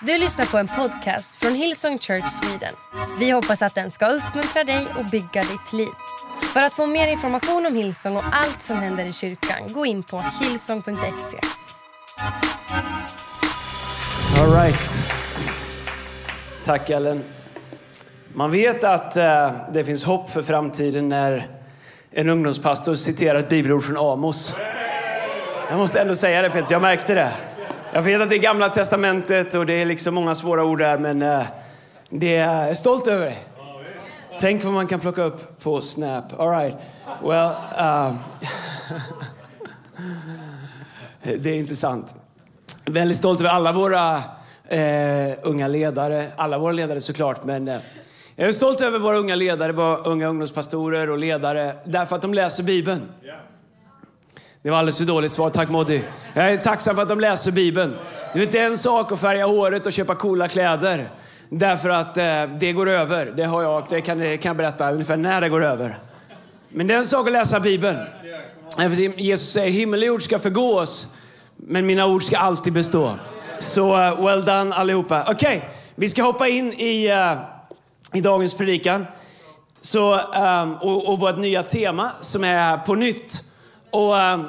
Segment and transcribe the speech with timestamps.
[0.00, 2.74] Du lyssnar på en podcast från Hillsong Church Sweden.
[3.18, 5.88] Vi hoppas att den ska uppmuntra dig och bygga ditt liv.
[6.52, 10.02] För att få mer information om Hillsong och allt som händer i kyrkan, gå in
[10.02, 11.38] på hillsong.se.
[14.40, 14.98] All right.
[16.64, 17.24] Tack Ellen.
[18.34, 21.48] Man vet att eh, det finns hopp för framtiden när
[22.10, 24.54] en ungdomspastor citerar ett bibelord från Amos.
[25.70, 27.32] Jag måste ändå säga det Peter, jag märkte det.
[27.96, 30.98] Jag vet att det är gamla testamentet och det är liksom många svåra ord där
[30.98, 31.42] men eh,
[32.08, 33.36] det är jag är stolt över det.
[34.40, 36.40] Tänk vad man kan plocka upp på Snap.
[36.40, 36.74] All right.
[37.22, 37.50] Well,
[37.80, 38.18] um,
[41.42, 42.14] det är intressant.
[42.84, 44.16] Väldigt stolt över alla våra
[44.68, 47.78] eh, unga ledare, alla våra ledare såklart, men eh,
[48.34, 52.34] jag är stolt över våra unga ledare, våra unga ungdomspastorer och ledare, därför att de
[52.34, 53.08] läser Bibeln.
[54.66, 56.00] Det var alldeles för dåligt svar, tack Moddy.
[56.34, 57.96] Jag är tacksam för att de läser Bibeln.
[58.32, 61.10] Det är inte en sak att färga håret och köpa coola kläder.
[61.48, 63.32] Därför att eh, det går över.
[63.36, 65.98] Det har jag, det kan, det kan jag berätta ungefär när det går över.
[66.68, 67.98] Men det är en sak att läsa Bibeln.
[68.78, 71.08] Eh, Jesus säger, himmel och jord ska förgås,
[71.56, 73.18] men mina ord ska alltid bestå.
[73.58, 75.22] Så uh, well done allihopa.
[75.28, 77.38] Okej, okay, vi ska hoppa in i, uh,
[78.12, 79.06] i dagens predikan.
[79.80, 83.42] Så, um, och, och vårt nya tema som är på nytt.
[83.90, 84.46] Och ehm,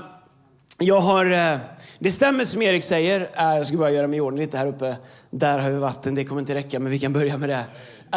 [0.79, 1.31] jag har...
[1.31, 1.57] Eh,
[1.99, 3.21] det stämmer som Erik säger.
[3.21, 4.95] Eh, jag ska bara göra mig i ordning lite här uppe.
[5.29, 7.65] Där har vi vatten, det kommer inte räcka, men vi kan börja med det.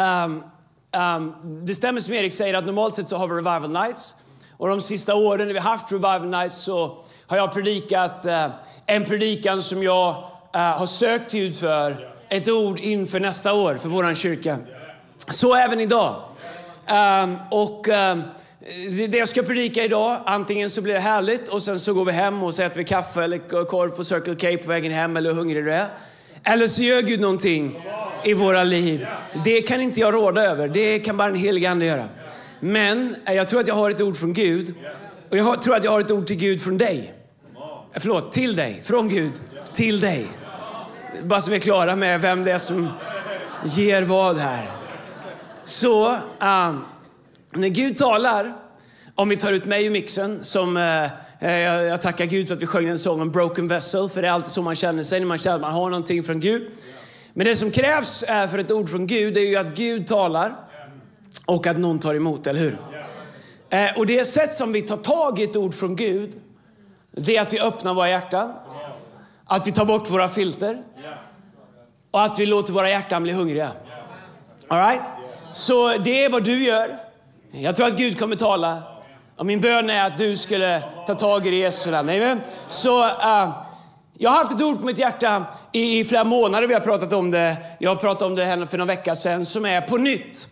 [0.01, 0.43] Um,
[1.01, 4.15] um, det stämmer som Erik säger att normalt sett så har vi revival nights.
[4.57, 8.47] Och de sista åren när vi haft revival nights så har jag predikat eh,
[8.85, 14.13] en predikan som jag har sökt Gud för ett ord inför nästa år för vår
[14.13, 14.57] kyrka.
[15.17, 16.23] Så även idag.
[17.23, 18.23] Um, och um,
[18.63, 22.05] Eh, det jag ska predika idag, antingen så blir det härligt och sen så går
[22.05, 25.17] vi hem och så äter vi kaffe eller korv på Circle K på vägen hem
[25.17, 25.87] eller hur hungrig du är.
[26.43, 27.85] Eller så gör Gud någonting
[28.23, 29.07] i våra liv.
[29.43, 32.05] Det kan inte jag råda över, det kan bara en helig ande göra.
[32.59, 34.73] Men eh, jag tror att jag har ett ord från Gud
[35.29, 37.13] och jag tror att jag har ett ord till Gud från dig.
[37.93, 38.81] Eh, förlåt, till dig.
[38.83, 39.33] Från Gud
[39.73, 40.27] till dig.
[41.23, 42.89] Bara så vi är klara med vem det är som
[43.65, 44.69] ger vad här.
[45.63, 46.09] Så,
[46.39, 46.85] um,
[47.53, 48.53] när Gud talar,
[49.15, 52.55] om vi tar ut mig ur mixen, som eh, eh jag, jag, tackar Gud för
[52.55, 55.03] att vi sjöng en sång om broken vessel, för det är alltid så man känner
[55.03, 56.71] sig när man känner att man har någonting från Gud.
[57.33, 60.55] Men det som krävs uh, för ett ord från Gud är ju att Gud talar
[61.45, 62.77] och att någon tar emot, eller hur?
[63.69, 66.31] Eh, och det sätt som vi tar tag i ett ord från Gud,
[67.11, 68.53] det är att vi öppnar våra hjärtan
[69.51, 70.83] att vi tar bort våra filter.
[72.11, 73.71] Och att vi låter våra hjärtan bli hungriga.
[74.67, 75.01] All right?
[75.53, 76.97] Så det är vad du gör.
[77.53, 78.83] Jag tror att Gud kommer tala.
[79.37, 82.41] Och min bön är att du skulle ta tag i det i Jesu namn.
[82.69, 83.49] Så uh,
[84.17, 86.67] jag har haft ett ord på mitt hjärta i, i, flera månader.
[86.67, 87.57] Vi har pratat om det.
[87.79, 89.45] Jag pratade om det här för några vecka sedan.
[89.45, 90.47] Som är på nytt.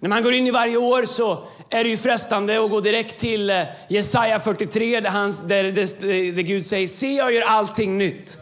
[0.00, 1.38] När man går in i varje år så
[1.70, 6.32] är det ju frestande att gå direkt till eh, Jesaja 43 där, han, där, där,
[6.32, 8.38] där Gud säger se jag gör allting nytt.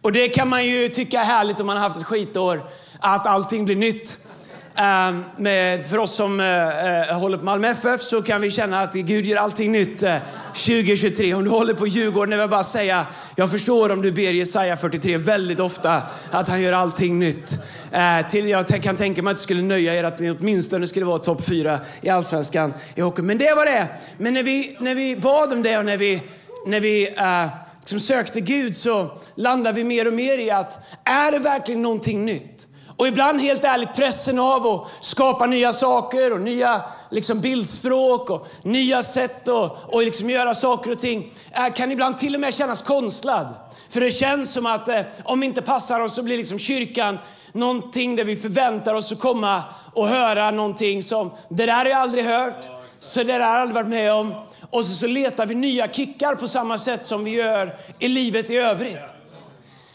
[0.00, 2.62] Och det kan man ju tycka är härligt om man har haft ett skitår,
[3.00, 4.18] att allting blir nytt.
[4.78, 5.24] Um,
[5.88, 9.36] för oss som uh, håller på Malmö FF så kan vi känna att Gud gör
[9.36, 10.20] allting nytt eh, uh,
[10.52, 11.34] 2023.
[11.34, 13.06] Om du håller på Djurgården, jag bara säga,
[13.36, 17.60] jag förstår om du ber Jesaja 43 väldigt ofta att han gör allting nytt.
[18.30, 21.18] till, jag kan tänka mig att du skulle nöja er att ni åtminstone skulle vara
[21.18, 23.22] topp fyra i Allsvenskan i hockey.
[23.22, 23.86] Men det var det.
[24.18, 26.22] Men när vi, när vi bad om det och när vi,
[26.66, 27.08] när vi
[27.84, 32.24] som sökte Gud så landade vi mer och mer i att är det verkligen någonting
[32.24, 32.51] nytt?
[33.02, 38.48] Och ibland helt ärligt pressen av att skapa nya saker och nya liksom, bildspråk och
[38.62, 42.54] nya sätt att och liksom göra saker och ting äh, kan ibland till och med
[42.54, 43.54] kännas konstlad.
[43.90, 47.18] För det känns som att eh, om vi inte passar oss så blir liksom kyrkan
[47.52, 49.62] någonting där vi förväntar oss att komma
[49.94, 53.60] och höra någonting som det där har jag aldrig hört, så det där har jag
[53.60, 54.34] aldrig varit med om.
[54.70, 58.50] Och så, så letar vi nya kickar på samma sätt som vi gör i livet
[58.50, 59.21] i övrigt.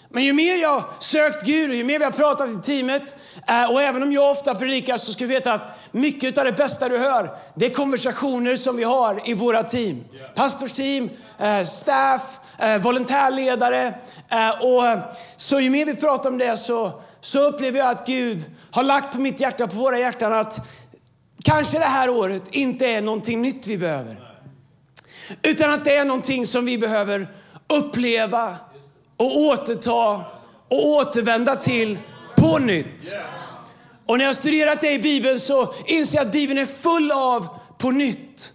[0.09, 3.15] Men ju mer jag sökt Gud och ju mer vi har pratat i teamet
[3.48, 6.51] eh, och även om jag ofta predikar så ska vi veta att mycket av det
[6.51, 10.04] bästa du hör det är konversationer som vi har i våra team.
[10.36, 11.09] Pastorsteam,
[11.39, 13.94] eh, staff, eh, volontärledare.
[14.62, 18.83] Och så ju mer vi pratar om det så, så upplever jag att Gud har
[18.83, 20.68] lagt på mitt hjärta, på våra hjärtan att
[21.44, 24.27] kanske det här året inte är någonting nytt vi behöver.
[25.42, 27.27] Utan att det är någonting som vi behöver
[27.68, 28.56] uppleva
[29.18, 30.22] och återta
[30.69, 31.98] och återvända till
[32.36, 33.14] på nytt.
[34.06, 37.48] Och när jag studerat det i Bibeln så inser jag att Bibeln är full av
[37.78, 38.54] på nytt.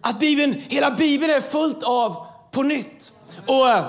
[0.00, 3.12] Att Bibeln, hela Bibeln är fullt av på nytt.
[3.46, 3.84] Och eh,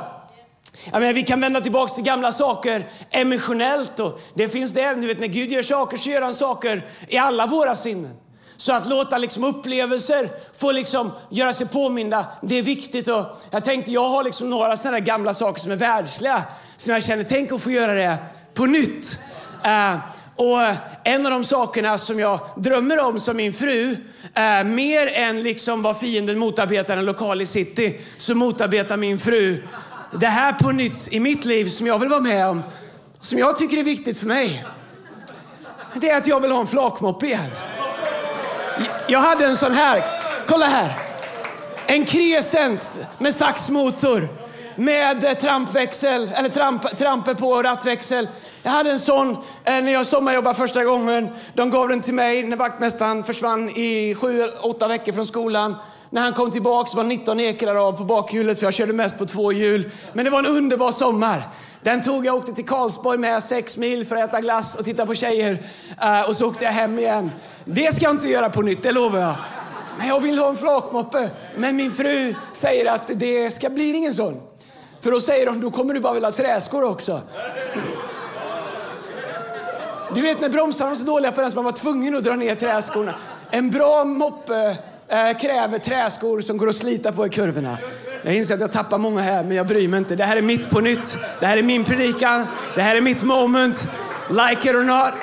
[0.91, 3.99] Jag menar, vi kan vända tillbaka till gamla saker emotionellt.
[3.99, 4.93] Och det finns det.
[4.93, 8.17] Du vet, när Gud gör saker så gör han saker i alla våra sinnen.
[8.57, 13.07] Så att låta liksom upplevelser få liksom göra sig påminda, det är viktigt.
[13.07, 16.43] Och jag tänkte, jag har liksom några sådana gamla saker som är världsliga.
[16.77, 18.17] Som jag känner, tänk att få göra det
[18.53, 19.19] på nytt.
[19.65, 19.97] Uh,
[20.35, 20.59] och
[21.03, 25.81] en av de sakerna som jag drömmer om som min fru, uh, mer än liksom
[25.81, 29.63] vad fienden motarbetar en lokal i city, så motarbetar min fru
[30.19, 32.63] det här på nytt i mitt liv som jag vill vara med om.
[33.21, 34.65] Som jag tycker är viktigt för mig.
[35.95, 37.51] Det är att jag vill ha en flakmoppe igen.
[39.07, 40.05] Jag hade en sån här.
[40.47, 40.91] Kolla här.
[41.87, 44.27] En Crescent med saxmotor
[44.75, 48.29] med trampväxel, eller tramp, trampe på rattväxel.
[48.63, 51.29] Jag hade en sån eh, när jag sommarjobbade första gången.
[51.53, 55.75] De gav den till mig när vaktmästaren försvann i sju, åtta veckor från skolan.
[56.15, 59.25] När han kom tillbaka var 19 ekrar av på bakhjulet för jag körde mest på
[59.25, 59.91] två hjul.
[60.13, 61.49] Men det var en underbar sommar.
[61.81, 65.05] Den tog jag åkte till Karlsborg med sex mil för att äta glass och titta
[65.05, 65.51] på tjejer.
[66.03, 67.31] Uh, och så åkte jag hem igen.
[67.65, 69.35] Det ska jag inte göra på nytt, det lovar jag.
[69.97, 71.29] Men jag vill ha en flakmoppe.
[71.57, 74.41] Men min fru säger att det ska bli ingen sån.
[75.01, 77.21] För då säger hon, då kommer du bara vilja ha träskor också.
[80.13, 82.35] Du vet när bromsarna var så dåliga på den så man var tvungen att dra
[82.35, 83.15] ner träskorna.
[83.51, 84.77] En bra moppe
[85.07, 87.77] eh, kräver träskor som går att slita på i kurvorna.
[88.23, 90.15] Jag inser att jag tappar många här, men jag bryr mig inte.
[90.15, 91.17] Det här är mitt på nytt.
[91.39, 92.47] Det här är min predikan.
[92.75, 93.87] Det här är mitt moment.
[94.29, 95.13] Like it or not.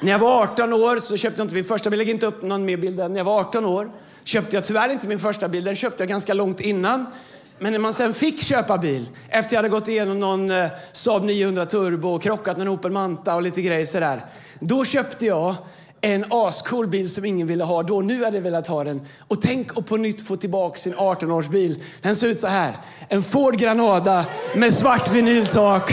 [0.00, 1.98] När jag var 18 år så köpte jag inte min första bil.
[1.98, 3.12] Jag inte upp någon mer bild än.
[3.12, 3.90] När jag var 18 år
[4.24, 5.64] köpte jag tyvärr inte min första bil.
[5.64, 7.06] Den köpte jag ganska långt innan.
[7.58, 11.24] Men när man sen fick köpa bil, efter jag hade gått igenom någon eh, Saab
[11.24, 14.24] 900 Turbo och krockat med en Opel Manta och lite grejer sådär.
[14.60, 15.54] Då köpte jag
[16.04, 18.00] en ascool bil som ingen ville ha då.
[18.00, 19.06] Nu hade jag velat ha den.
[19.28, 21.82] Och tänk att på nytt få tillbaka sin 18-årsbil.
[22.02, 22.76] Den ser ut så här.
[23.08, 25.92] En Ford Granada med svart vinyltak.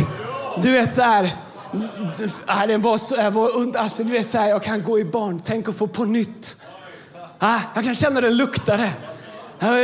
[0.63, 1.35] Du vet så här.
[2.45, 5.05] Ah, den var så, jag var, alltså, du vet så här, jag kan gå i
[5.05, 5.41] barn.
[5.45, 6.55] Tänk att få på nytt.
[7.39, 8.91] Ah, jag kan känna den luktade.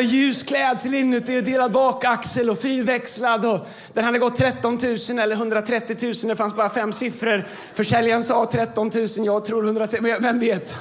[0.03, 3.45] Ljus klädsel inuti och delad bakaxel och fyrväxlad.
[3.45, 4.79] Och den hade gått 13
[5.09, 6.13] 000 eller 130 000.
[6.24, 7.47] Det fanns bara fem siffror.
[7.74, 10.21] Försäljaren sa 13 000, jag tror 130 000.
[10.21, 10.79] Vem vet?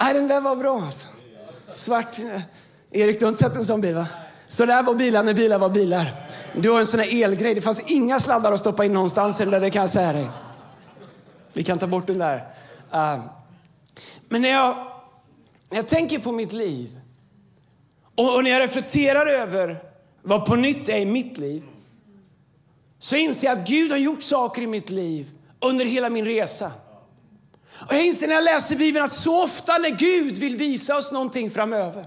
[0.00, 1.08] Nej, den där var bra alltså.
[1.72, 2.16] Svart.
[2.90, 4.06] Erik, du har inte sett en sån bil va?
[4.48, 6.26] Så där var bilar när bilar var bilar.
[6.56, 7.54] Du har en sån här elgrej.
[7.54, 9.40] Det fanns inga sladdar att stoppa in någonstans.
[9.40, 10.30] Eller det kan jag säga dig.
[11.52, 12.36] Vi kan ta bort den där.
[12.94, 13.24] Uh.
[14.28, 14.76] Men när jag,
[15.70, 16.97] när jag tänker på mitt liv
[18.18, 19.82] och, och när jag reflekterar över
[20.22, 21.62] vad på nytt är i mitt liv
[22.98, 25.30] så inser jag att Gud har gjort saker i mitt liv
[25.60, 26.72] under hela min resa.
[27.88, 31.12] Och jag inser när jag läser Bibeln att så ofta när Gud vill visa oss
[31.12, 32.06] någonting framöver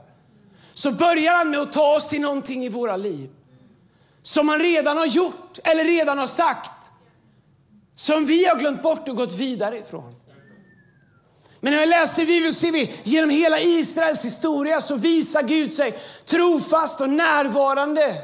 [0.73, 3.29] så börjar han med att ta oss till någonting i våra liv
[4.21, 6.91] som han redan har gjort eller redan har sagt
[7.95, 10.15] som vi har glömt bort och gått vidare ifrån.
[11.63, 15.99] Men när jag läser Bibeln ser vi genom hela Israels historia så visar Gud sig
[16.25, 18.17] trofast och närvarande.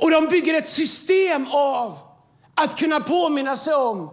[0.00, 1.98] Och de bygger ett system av
[2.54, 4.10] att kunna påminna sig om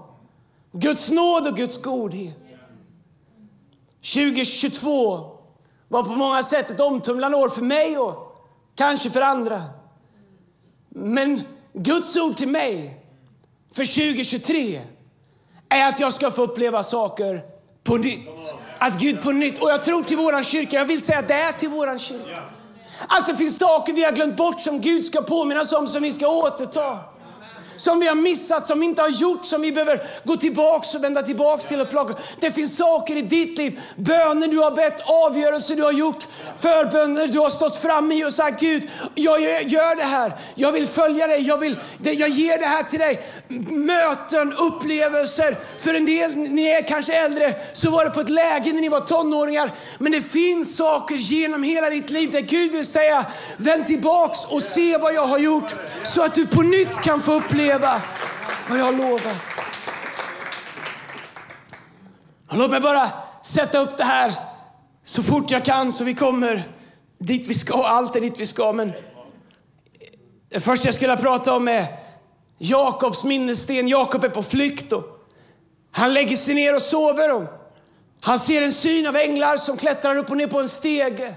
[0.72, 2.38] Guds nåd och Guds godhet.
[4.14, 5.38] 2022
[5.88, 8.38] var på många sätt ett omtumlande år för mig och
[8.76, 9.64] kanske för andra.
[10.90, 11.42] Men
[11.74, 13.06] Guds ord till mig
[13.74, 14.82] för 2023
[15.70, 17.51] är att jag ska få uppleva saker
[17.84, 18.54] på nytt.
[18.80, 21.52] Att Gud på nytt, och jag tror till våran kyrka, jag vill säga det är
[21.52, 22.44] till våran kyrka.
[23.08, 26.12] Att det finns saker vi har glömt bort som Gud ska påminnas om, som vi
[26.12, 27.00] ska återta
[27.82, 31.04] som vi har missat, som vi inte har gjort, som vi behöver gå tillbaks och
[31.04, 32.14] vända tillbaks till och plocka.
[32.40, 36.28] Det finns saker i ditt liv, böner du har bett, avgörelser du har gjort,
[36.60, 40.88] förböner du har stått fram i och sagt Gud, jag gör det här, jag vill
[40.88, 43.22] följa dig, jag, vill, jag ger det här till dig.
[43.70, 45.58] Möten, upplevelser.
[45.80, 48.90] För en del, ni är kanske äldre, så var det på ett läge när ni
[48.90, 49.72] var tonåringar.
[49.98, 53.26] Men det finns saker genom hela ditt liv där Gud vill säga,
[53.58, 57.34] vänd tillbaks och se vad jag har gjort så att du på nytt kan få
[57.34, 58.02] uppleva leva
[58.70, 59.38] vad jag har lovat.
[62.52, 63.10] låt mig bara
[63.44, 64.34] sätta upp det här
[65.04, 66.64] så fort jag kan så vi kommer
[67.18, 67.84] dit vi ska.
[67.84, 68.74] Allt är dit vi ska.
[68.74, 68.92] Men
[70.50, 71.86] det första jag skulle prata om är
[72.58, 73.88] Jakobs minnessten.
[73.88, 74.94] Jakob är på flykt.
[74.94, 75.06] Och
[75.92, 77.36] han lägger sig ner och sover.
[77.36, 77.44] Och
[78.22, 81.36] han ser en syn av änglar som klättrar upp och ner på en stege.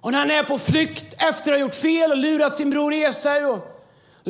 [0.00, 2.94] Och när han är på flykt efter att ha gjort fel och lurat sin bror
[2.94, 3.69] Esau och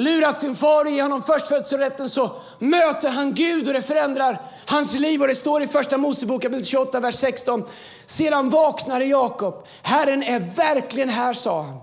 [0.00, 4.95] lurat sin far och ge honom förstfödselrätten så möter han Gud och det förändrar hans
[4.95, 5.21] liv.
[5.21, 7.64] Och det står i första Mosebok kapitel 28, vers 16.
[8.07, 9.66] Sedan vaknade Jakob.
[9.83, 11.78] Herren är verkligen här, sa han.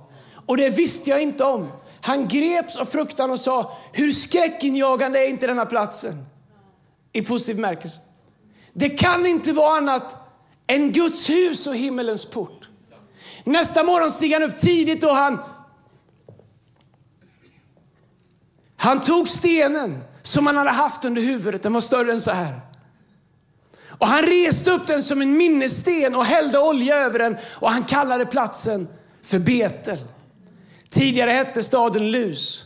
[0.45, 1.71] Och det visste jag inte om.
[2.01, 6.25] Han greps av fruktan och sa, hur skräckinjagande är inte denna platsen?
[7.13, 7.99] I positiv bemärkelse.
[8.73, 10.15] Det kan inte vara annat
[10.67, 12.69] än Guds hus och himmelens port.
[13.43, 15.39] Nästa morgon steg han upp tidigt och han
[18.87, 22.61] Han tog stenen som han hade haft under huvudet, den var större än så här.
[23.87, 27.83] Och han reste upp den som en minnessten och hällde olja över den och han
[27.83, 28.87] kallade platsen
[29.23, 29.97] för Betel.
[30.89, 32.63] Tidigare hette staden Lus.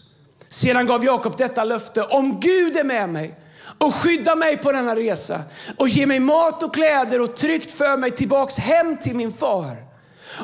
[0.48, 2.04] Sedan gav Jakob detta löfte.
[2.04, 3.40] Om Gud är med mig
[3.78, 5.42] och skyddar mig på denna resa
[5.78, 9.91] och ger mig mat och kläder och tryggt för mig tillbaks hem till min far.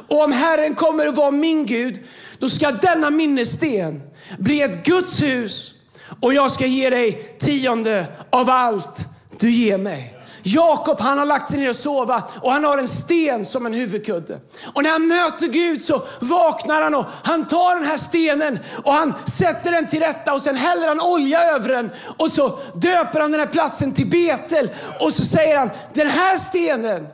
[0.07, 1.99] Och om Herren kommer att vara min Gud,
[2.39, 4.01] då ska denna minnessten
[4.37, 5.73] bli ett Guds hus
[6.21, 9.05] och jag ska ge dig tionde av allt
[9.39, 10.13] du ger mig.
[10.43, 13.73] Jakob han har lagt sig ner och sova och han har en sten som en
[13.73, 14.39] huvudkudde.
[14.73, 18.93] Och när han möter Gud så vaknar han och han tar den här stenen och
[18.93, 23.19] han sätter den till rätta och sen häller han olja över den och så döper
[23.19, 27.07] han den här platsen till Betel och så säger han den här stenen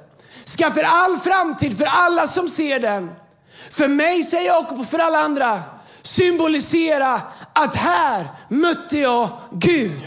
[0.45, 3.12] ska för all framtid, för alla som ser den,
[3.71, 5.63] för mig säger Jakob och för alla andra
[6.01, 7.21] symbolisera
[7.53, 10.01] att här mötte jag Gud.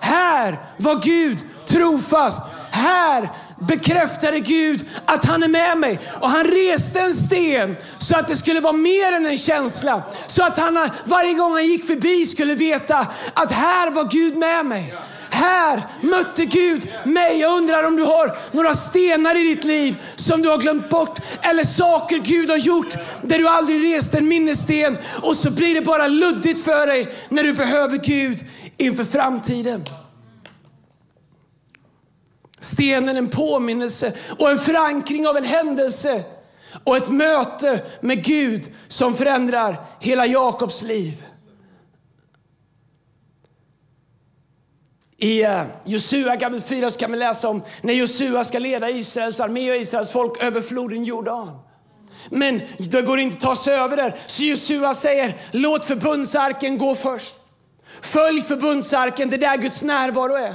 [0.00, 2.42] Här var Gud trofast.
[2.70, 3.30] Här
[3.68, 6.00] bekräftade Gud att han är med mig.
[6.20, 10.02] Och han reste en sten så att det skulle vara mer än en känsla.
[10.26, 14.66] Så att han varje gång han gick förbi skulle veta att här var Gud med
[14.66, 14.94] mig.
[15.34, 17.40] Här mötte Gud mig.
[17.40, 21.18] Jag undrar om du har några stenar i ditt liv som du har glömt bort.
[21.42, 25.80] Eller saker Gud har gjort där du aldrig reste en minnessten och så blir det
[25.80, 28.44] bara luddigt för dig när du behöver Gud
[28.76, 29.84] inför framtiden.
[32.60, 36.22] Stenen en påminnelse och en förankring av en händelse
[36.84, 41.24] och ett möte med Gud som förändrar hela Jakobs liv.
[45.18, 49.70] I eh, Josua kapitel 4 kan vi läsa om när Josua ska leda Israels armé
[49.70, 51.50] och Israels folk över floden Jordan.
[52.30, 54.14] Men det går inte att ta sig över där.
[54.26, 57.34] Så Josua säger, låt förbundsarken gå först.
[58.02, 60.54] Följ förbundsarken, det är där Guds närvaro är.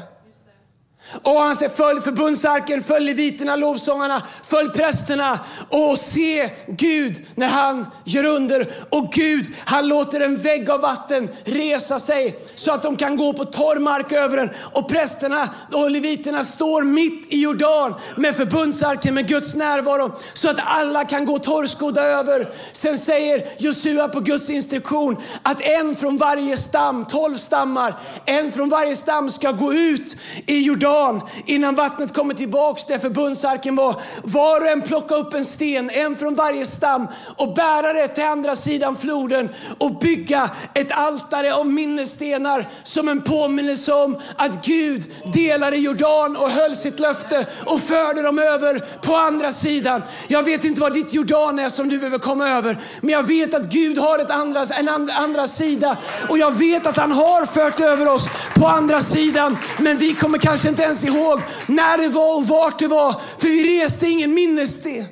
[1.24, 5.40] Och han säger följ förbundsarken, följ leviterna, lovsångarna, följ prästerna
[5.70, 8.68] och se Gud när han gör under.
[8.90, 13.34] Och Gud, han låter en vägg av vatten resa sig så att de kan gå
[13.34, 14.50] på torr mark över den.
[14.74, 20.60] Och prästerna och leviterna står mitt i Jordan med förbundsarken med Guds närvaro så att
[20.60, 22.50] alla kan gå torrskodda över.
[22.72, 28.70] Sen säger Josua på Guds instruktion att en från varje stam, tolv stammar, en från
[28.70, 33.96] varje stam ska gå ut i Jordan dagen innan vattnet kommer tillbaks där förbundsarken var.
[34.24, 38.24] Var och en plocka upp en sten, en från varje stam och bära det till
[38.24, 45.04] andra sidan floden och bygga ett altare av minnesstenar som en påminnelse om att Gud
[45.34, 50.02] delade Jordan och höll sitt löfte och förde dem över på andra sidan.
[50.28, 53.54] Jag vet inte vad ditt Jordan är som du behöver komma över, men jag vet
[53.54, 55.98] att Gud har ett andra, en and, andra sida
[56.30, 60.38] och jag vet att han har fört över oss på andra sidan, men vi kommer
[60.38, 63.22] kanske inte ens ihåg när det var och vart det var.
[63.38, 65.06] För vi reste ingen minnessten.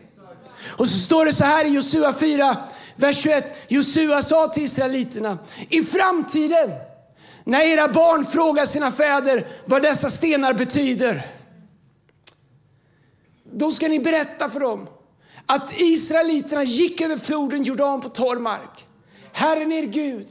[0.77, 2.57] Och så står det så här i Josua 4,
[2.95, 3.53] vers 21.
[3.67, 5.37] Josua sa till israeliterna,
[5.69, 6.71] i framtiden
[7.43, 11.25] när era barn frågar sina fäder vad dessa stenar betyder.
[13.53, 14.87] Då ska ni berätta för dem
[15.45, 18.85] att israeliterna gick över floden Jordan på torr mark.
[19.31, 20.27] Herren er Gud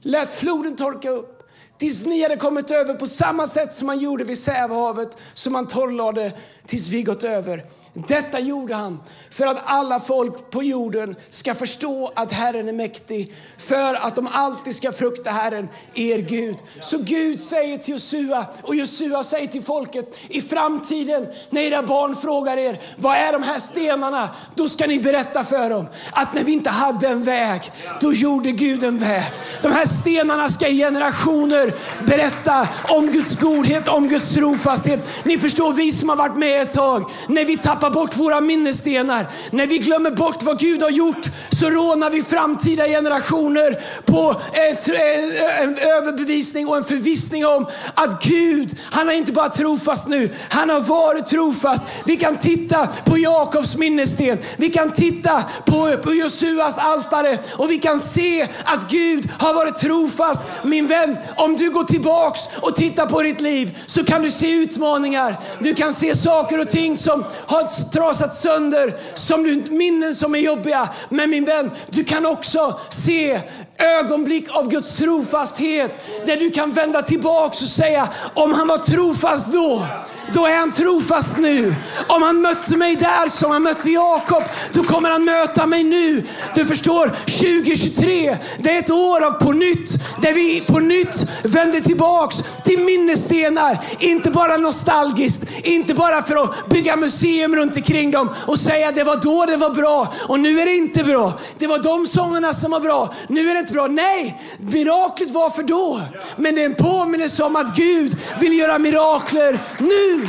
[0.00, 1.33] lät floden torka upp
[1.78, 5.66] Tills ni hade kommit över på samma sätt som man gjorde vid Sävehavet, som man
[5.66, 6.32] torrlade
[6.66, 7.64] tills vi gått över.
[7.96, 13.34] Detta gjorde han för att alla folk på jorden ska förstå att Herren är mäktig,
[13.58, 16.56] för att de alltid ska frukta Herren, er Gud.
[16.80, 22.16] Så Gud säger till Josua, och Josua säger till folket, i framtiden när era barn
[22.16, 24.28] frågar er, vad är de här stenarna?
[24.54, 28.50] Då ska ni berätta för dem att när vi inte hade en väg, då gjorde
[28.50, 29.24] Gud en väg.
[29.62, 31.74] De här stenarna ska i generationer
[32.06, 35.08] berätta om Guds godhet, om Guds trofasthet.
[35.24, 39.26] Ni förstår, vi som har varit med ett tag, när vi tappar bort våra minnesstenar,
[39.50, 44.94] när vi glömmer bort vad Gud har gjort, så rånar vi framtida generationer på eh,
[44.94, 50.70] eh, överbevisning och en förvissning om att Gud, han är inte bara trofast nu, han
[50.70, 51.82] har varit trofast.
[52.04, 57.78] Vi kan titta på Jakobs minnessten, vi kan titta på, på Josuas altare och vi
[57.78, 60.40] kan se att Gud har varit trofast.
[60.62, 64.50] Min vän, om du går tillbaks och tittar på ditt liv så kan du se
[64.50, 65.36] utmaningar.
[65.58, 70.38] Du kan se saker och ting som har trasat sönder, som du, minnen som är
[70.38, 70.88] jobbiga.
[71.08, 73.40] Men min vän, du kan också se
[73.78, 79.52] ögonblick av Guds trofasthet där du kan vända tillbaks och säga om han var trofast
[79.52, 79.86] då
[80.32, 81.74] då är han trofast nu.
[82.06, 86.22] Om han mötte mig där som han mötte Jakob, då kommer han möta mig nu.
[86.54, 89.90] Du förstår, 2023, det är ett år av på nytt,
[90.22, 93.78] där vi på nytt vänder tillbaks till minnesstenar.
[93.98, 99.04] Inte bara nostalgiskt, inte bara för att bygga museum runt omkring dem och säga det
[99.04, 101.32] var då det var bra och nu är det inte bra.
[101.58, 103.86] Det var de sångerna som var bra, nu är det inte bra.
[103.86, 106.00] Nej, miraklet var för då.
[106.36, 110.28] Men det är en påminnelse om att Gud vill göra mirakler nu.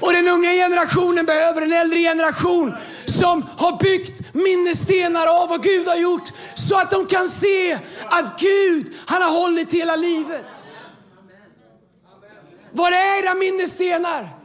[0.00, 2.74] Och den unga generationen behöver en äldre generation
[3.06, 8.40] som har byggt minnesstenar av vad Gud har gjort så att de kan se att
[8.40, 10.46] Gud, han har hållit hela livet.
[12.72, 14.35] Var är era minnesstenar?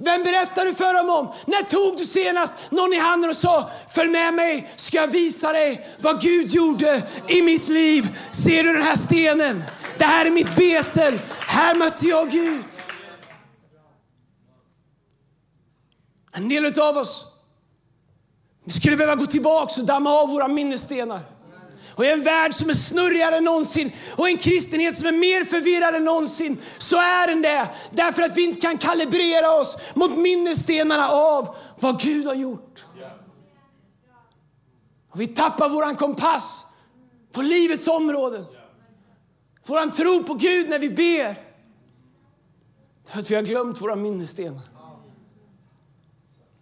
[0.00, 1.32] Vem berättar du för dem om?
[1.46, 5.52] När tog du senast någon i handen och sa följ med mig ska jag visa
[5.52, 8.18] dig vad Gud gjorde i mitt liv.
[8.32, 9.64] Ser du den här stenen?
[9.98, 11.20] Det här är mitt Betel.
[11.46, 12.64] Här mötte jag Gud.
[16.32, 17.24] En del av oss
[18.64, 21.20] vi skulle behöva gå tillbaka och damma av våra minnesstenar.
[21.98, 25.44] Och i en värld som är snurrigare än någonsin och en kristenhet som är mer
[25.44, 27.68] förvirrad än någonsin så är den det.
[27.90, 32.84] Därför att vi inte kan kalibrera oss mot minnesstenarna av vad Gud har gjort.
[35.10, 36.66] Och vi tappar våran kompass
[37.32, 38.44] på livets områden.
[39.66, 41.42] Våran tro på Gud när vi ber.
[43.06, 44.62] För att vi har glömt våra minnesstenar.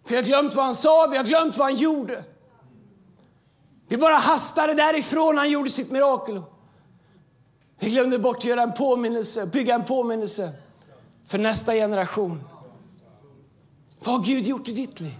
[0.07, 2.23] Vi har glömt vad han sa, vi har glömt vad han gjorde.
[3.87, 6.41] Vi bara hastade därifrån när han gjorde sitt mirakel.
[7.79, 10.51] Vi glömde bort att göra en påminnelse, bygga en påminnelse
[11.25, 12.43] för nästa generation.
[13.99, 15.19] Vad har Gud gjort i ditt liv?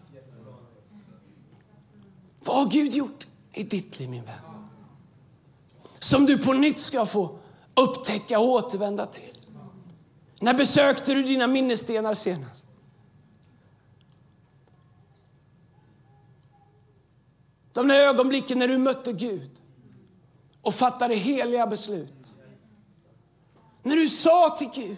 [2.39, 4.67] Vad har Gud gjort i ditt liv, min vän?
[5.99, 7.39] Som du på nytt ska få
[7.75, 9.37] upptäcka och återvända till.
[10.41, 12.66] När besökte du dina minnesstenar senast?
[17.77, 19.51] De där ögonblicken när du mötte Gud
[20.61, 22.13] och fattade heliga beslut.
[23.83, 24.97] När du sa till Gud.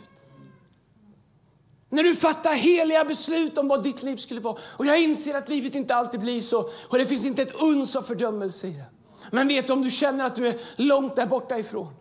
[1.89, 4.57] När du fattar heliga beslut om vad ditt liv skulle vara.
[4.63, 7.95] Och jag inser att livet inte alltid blir så och det finns inte ett uns
[7.95, 8.85] av fördömelse i det.
[9.31, 11.93] Men vet du om du känner att du är långt där borta ifrån.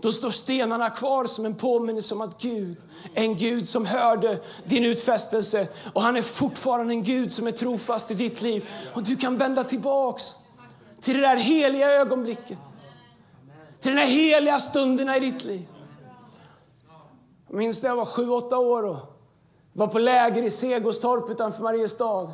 [0.00, 2.76] Då står stenarna kvar som en påminnelse om att Gud
[3.14, 5.68] är en Gud som hörde din utfästelse.
[5.92, 8.68] Och han är fortfarande en Gud som är trofast i ditt liv.
[8.94, 10.34] Och du kan vända tillbaks
[11.00, 12.58] till det där heliga ögonblicket.
[13.80, 15.68] Till den där heliga stunderna i ditt liv.
[17.48, 18.96] Jag minns när jag var sju, åtta år och
[19.72, 22.30] var på läger i Segostorp utanför Mariestad.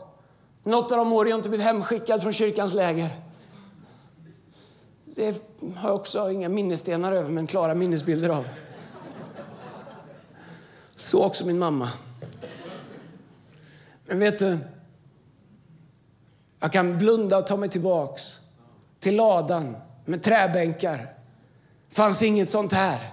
[0.62, 3.29] Något av de år jag inte blev hemskickad från kyrkans läger.
[5.20, 5.42] Det
[5.76, 8.48] har jag också inga minnesstenar över, men klara minnesbilder av.
[10.96, 11.90] Så också min mamma.
[14.06, 14.58] Men vet du,
[16.60, 18.40] jag kan blunda och ta mig tillbaks
[18.98, 20.96] till ladan med träbänkar.
[21.88, 23.10] Det fanns inget sånt här.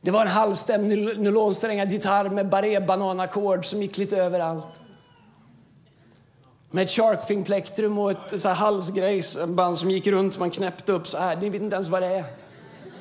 [0.00, 4.81] Det var en halvstämd nylonsträngad gitarr med barré-bananackord som gick lite överallt.
[6.74, 11.06] Med ett sharkfin plektrum och ett så här halsgrejsband som gick runt man knäppte upp
[11.06, 11.36] så här.
[11.36, 12.24] Ni vet inte ens vad det är.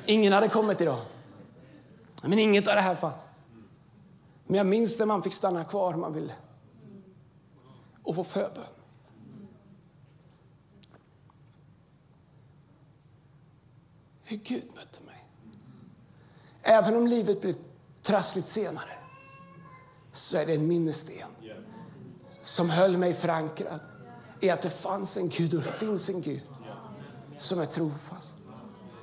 [0.05, 0.99] Ingen hade kommit idag.
[2.23, 3.15] Men inget av det här fanns.
[4.47, 6.34] Men jag minns när man fick stanna kvar om man ville.
[8.03, 8.63] Och få förbön.
[14.23, 15.25] Hur Gud mötte mig.
[16.62, 17.55] Även om livet blev
[18.01, 18.91] trassligt senare
[20.13, 21.31] så är det en minnessten
[22.43, 23.82] som höll mig förankrad
[24.39, 26.41] i att det fanns en Gud och det finns en Gud
[27.38, 28.38] som är trofast.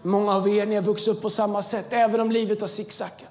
[0.03, 3.29] Många av er ni har vuxit upp på samma sätt, även om livet har zigzackat.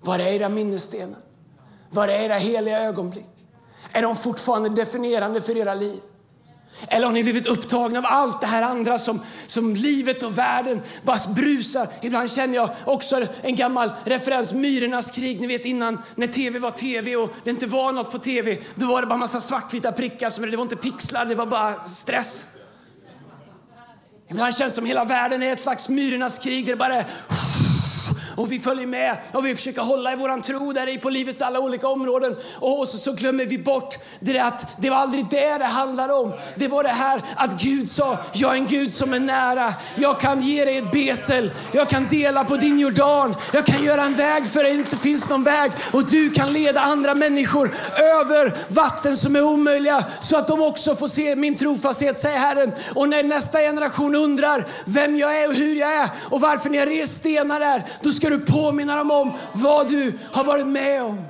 [0.00, 1.18] Var är era minnesstenar?
[1.90, 3.46] Var är era heliga ögonblick?
[3.92, 6.00] Är de fortfarande definierande för era liv?
[6.88, 10.82] Eller har ni blivit upptagna av allt det här andra som, som livet och världen
[11.02, 11.88] bara brusar?
[12.02, 15.40] Ibland känner jag också en gammal referens, Myrornas krig.
[15.40, 18.58] Ni vet innan när tv var tv och det inte var något på tv.
[18.74, 21.74] Då var det bara massa svartvita prickar, som, det var inte pixlar, det var bara
[21.74, 22.46] stress.
[24.30, 26.66] Ibland känns det som hela världen är ett slags myrornas krig.
[26.66, 27.06] Det bara är
[28.36, 31.42] och vi följer med och vi försöker hålla i våran tro där i på livets
[31.42, 32.36] alla olika områden.
[32.60, 36.32] Och så, så glömmer vi bort det att det var aldrig det det handlade om.
[36.54, 39.74] Det var det här att Gud sa, jag är en Gud som är nära.
[39.94, 41.52] Jag kan ge dig ett Betel.
[41.72, 43.34] Jag kan dela på din Jordan.
[43.52, 45.72] Jag kan göra en väg för det inte finns någon väg.
[45.92, 47.70] Och du kan leda andra människor
[48.20, 52.72] över vatten som är omöjliga så att de också får se min trofasthet, säger Herren.
[52.94, 56.78] Och när nästa generation undrar vem jag är och hur jag är och varför ni
[56.78, 60.66] har rest stenar där, då ska ska du påminna dem om vad du har varit
[60.66, 61.22] med om.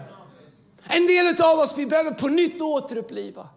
[0.82, 3.48] En del av oss vi behöver på nytt återuppliva.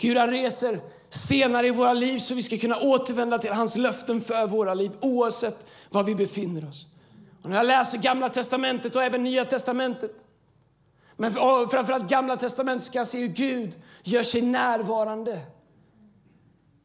[0.00, 4.20] Gud han reser stenar i våra liv så vi ska kunna återvända till hans löften
[4.20, 6.86] för våra liv oavsett var vi befinner oss.
[7.42, 10.24] Och när jag läser Gamla Testamentet och även Nya Testamentet
[11.16, 11.32] men
[11.70, 15.40] framförallt Gamla Testamentet ska jag se hur Gud gör sig närvarande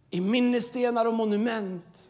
[0.09, 2.06] i minnesstenar och monument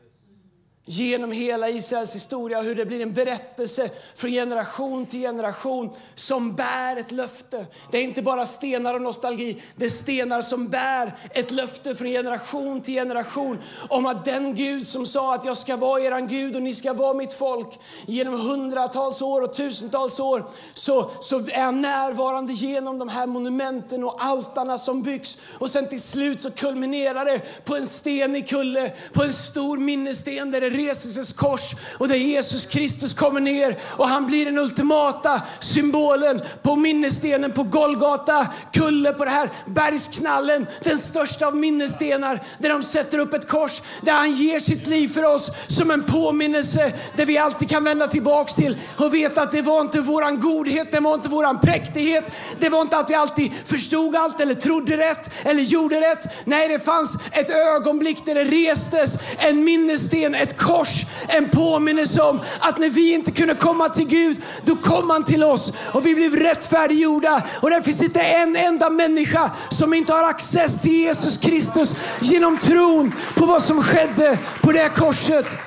[0.89, 6.97] genom hela Israels historia hur det blir en berättelse från generation till generation som bär
[6.97, 7.65] ett löfte.
[7.91, 12.07] Det är inte bara stenar och nostalgi, det är stenar som bär ett löfte från
[12.07, 13.57] generation till generation
[13.89, 16.93] om att den Gud som sa att jag ska vara eran Gud och ni ska
[16.93, 22.99] vara mitt folk genom hundratals år och tusentals år så, så är han närvarande genom
[22.99, 27.75] de här monumenten och altarna som byggs och sen till slut så kulminerar det på
[27.75, 32.65] en sten i kulle, på en stor minnessten där det reses kors och där Jesus
[32.65, 39.25] Kristus kommer ner och han blir den ultimata symbolen på minnesstenen på Golgata kulle på
[39.25, 44.31] det här bergsknallen, den största av minnesstenar där de sätter upp ett kors där han
[44.31, 48.77] ger sitt liv för oss som en påminnelse där vi alltid kan vända tillbaks till
[48.97, 52.25] och veta att det var inte våran godhet, det var inte våran präktighet,
[52.59, 56.45] det var inte att vi alltid förstod allt eller trodde rätt eller gjorde rätt.
[56.45, 62.41] Nej, det fanns ett ögonblick där det restes en minnessten, ett kors, en påminnelse om
[62.59, 66.15] att när vi inte kunde komma till Gud, då kom han till oss och vi
[66.15, 67.43] blev rättfärdiggjorda.
[67.61, 72.57] Och det finns inte en enda människa som inte har access till Jesus Kristus genom
[72.57, 75.57] tron på vad som skedde på det korset.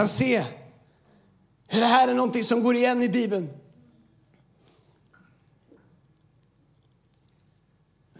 [0.00, 0.44] kan se
[1.68, 3.48] hur det här är någonting som går igen i Bibeln.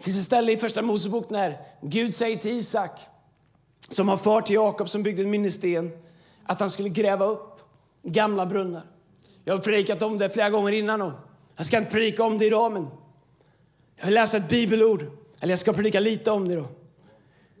[0.01, 2.99] Det finns ett ställe i Första Mosebok när Gud säger till Isak,
[3.89, 5.91] som har far till Jakob som byggde en minnessten,
[6.43, 7.59] att han skulle gräva upp
[8.03, 8.83] gamla brunnar.
[9.43, 11.11] Jag har predikat om det flera gånger innan och
[11.57, 12.87] jag ska inte predika om det idag men
[13.97, 15.05] jag vill läsa ett bibelord,
[15.39, 16.65] eller jag ska predika lite om det då.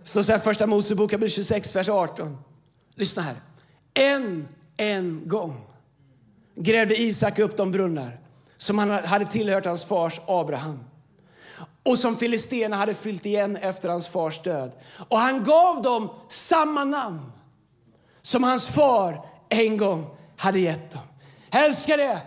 [0.03, 2.37] Så säger Första Mosebok kapitel 26, vers 18.
[2.95, 3.35] Lyssna här.
[3.93, 5.61] En, en gång
[6.55, 8.19] grävde Isak upp de brunnar
[8.57, 10.79] som han hade tillhört hans fars Abraham
[11.83, 14.71] och som filisterna hade fyllt igen efter hans fars död.
[15.07, 17.31] Och han gav dem samma namn
[18.21, 20.05] som hans far en gång
[20.37, 21.01] hade gett dem.
[21.51, 22.21] Älskar det.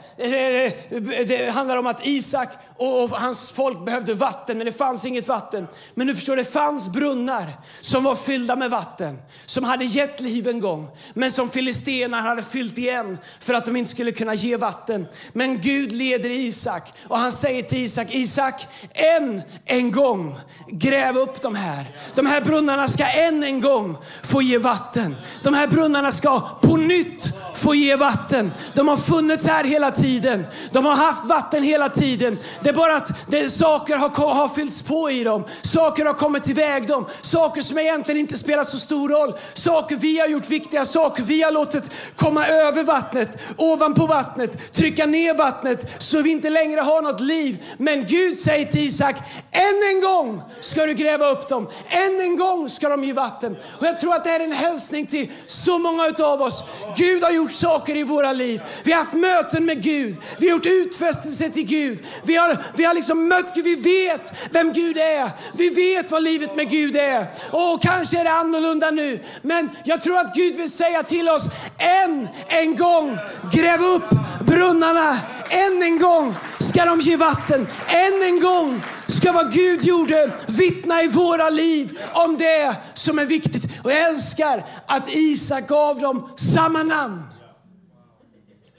[1.25, 5.67] Det handlar om att Isak och hans folk behövde vatten, men det fanns inget vatten.
[5.95, 10.49] Men du förstår, det fanns brunnar som var fyllda med vatten, som hade gett liv
[10.49, 14.57] en gång, men som filisterna hade fyllt igen för att de inte skulle kunna ge
[14.57, 15.07] vatten.
[15.33, 20.37] Men Gud leder Isak och han säger till Isak, Isak, än en gång
[20.69, 21.85] gräv upp de här.
[22.15, 25.17] De här brunnarna ska än en gång få ge vatten.
[25.43, 28.53] De här brunnarna ska på nytt få ge vatten.
[28.75, 30.47] De har funnits här hela tiden.
[30.73, 32.39] De har haft vatten hela tiden.
[32.65, 35.45] Det är bara att det, saker har, har fyllts på i dem.
[35.63, 37.07] Saker har kommit till väg dem.
[37.21, 39.35] Saker som egentligen inte spelar så stor roll.
[39.55, 45.07] Saker vi har gjort viktiga, saker vi har låtit komma över vattnet, ovanpå vattnet, trycka
[45.07, 47.65] ner vattnet så vi inte längre har något liv.
[47.79, 49.17] Men Gud säger till Isak,
[49.53, 51.69] än en gång ska du gräva upp dem.
[51.89, 53.57] Än en gång ska de ge vatten.
[53.81, 56.65] Och jag tror att det är en hälsning till så många av oss.
[56.97, 58.63] Gud har gjort saker i våra liv.
[58.85, 60.17] Vi har haft möten med Gud.
[60.39, 62.05] Vi har gjort utfästelser till Gud.
[62.23, 65.31] Vi har vi har liksom mött Gud, vi vet vem Gud är.
[65.55, 67.27] Vi vet vad livet med Gud är.
[67.51, 71.49] Och kanske är det annorlunda nu, men jag tror att Gud vill säga till oss,
[71.79, 73.19] än en gång,
[73.53, 75.19] gräv upp brunnarna.
[75.51, 77.67] Än en gång ska de ge vatten.
[77.89, 83.27] Än en gång ska vad Gud gjorde vittna i våra liv om det som är
[83.27, 83.65] viktigt.
[83.85, 87.23] Och jag älskar att Isak gav dem samma namn.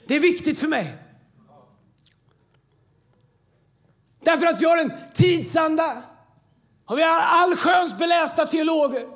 [0.08, 1.05] Det är viktigt för mig.
[4.26, 6.02] Därför att vi har en tidsanda
[6.86, 9.06] och vi har allsköns belästa teologer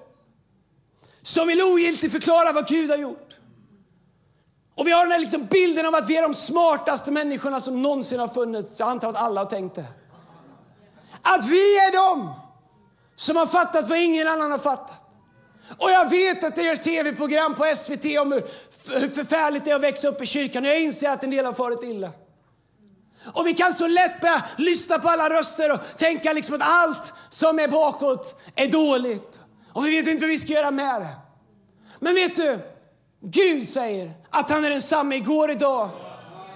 [1.22, 3.36] som vill ogiltigt förklara vad Gud har gjort.
[4.74, 7.82] Och vi har den här liksom bilden av att vi är de smartaste människorna som
[7.82, 8.80] någonsin har funnits.
[8.80, 9.86] Jag antar att alla har tänkt det.
[11.22, 12.32] Att vi är de
[13.14, 15.00] som har fattat vad ingen annan har fattat.
[15.78, 19.82] Och jag vet att det görs tv-program på SVT om hur förfärligt det är att
[19.82, 20.64] växa upp i kyrkan.
[20.64, 22.10] Och jag inser att en del har farit illa.
[23.26, 27.12] Och vi kan så lätt börja lyssna på alla röster och tänka liksom att allt
[27.30, 29.40] som är bakåt är dåligt.
[29.72, 31.08] Och vi vet inte vad vi ska göra med det.
[31.98, 32.58] Men vet du,
[33.22, 35.90] Gud säger att han är densamme igår, idag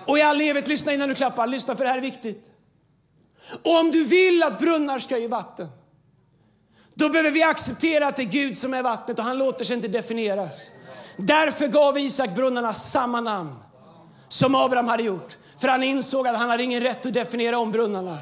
[0.06, 0.68] och i all evighet.
[0.68, 2.50] Lyssna innan du klappar, lyssna för det här är viktigt.
[3.62, 5.68] Och om du vill att brunnar ska ge vatten,
[6.94, 9.76] då behöver vi acceptera att det är Gud som är vattnet och han låter sig
[9.76, 10.70] inte definieras.
[11.16, 13.54] Därför gav Isak brunnarna samma namn
[14.28, 15.36] som Abraham hade gjort.
[15.64, 18.18] För han insåg att han hade ingen rätt att definiera om brunnarna.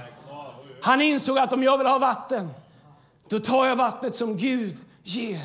[0.82, 2.48] Han insåg att om jag vill ha vatten,
[3.28, 5.40] då tar jag vattnet som Gud ger.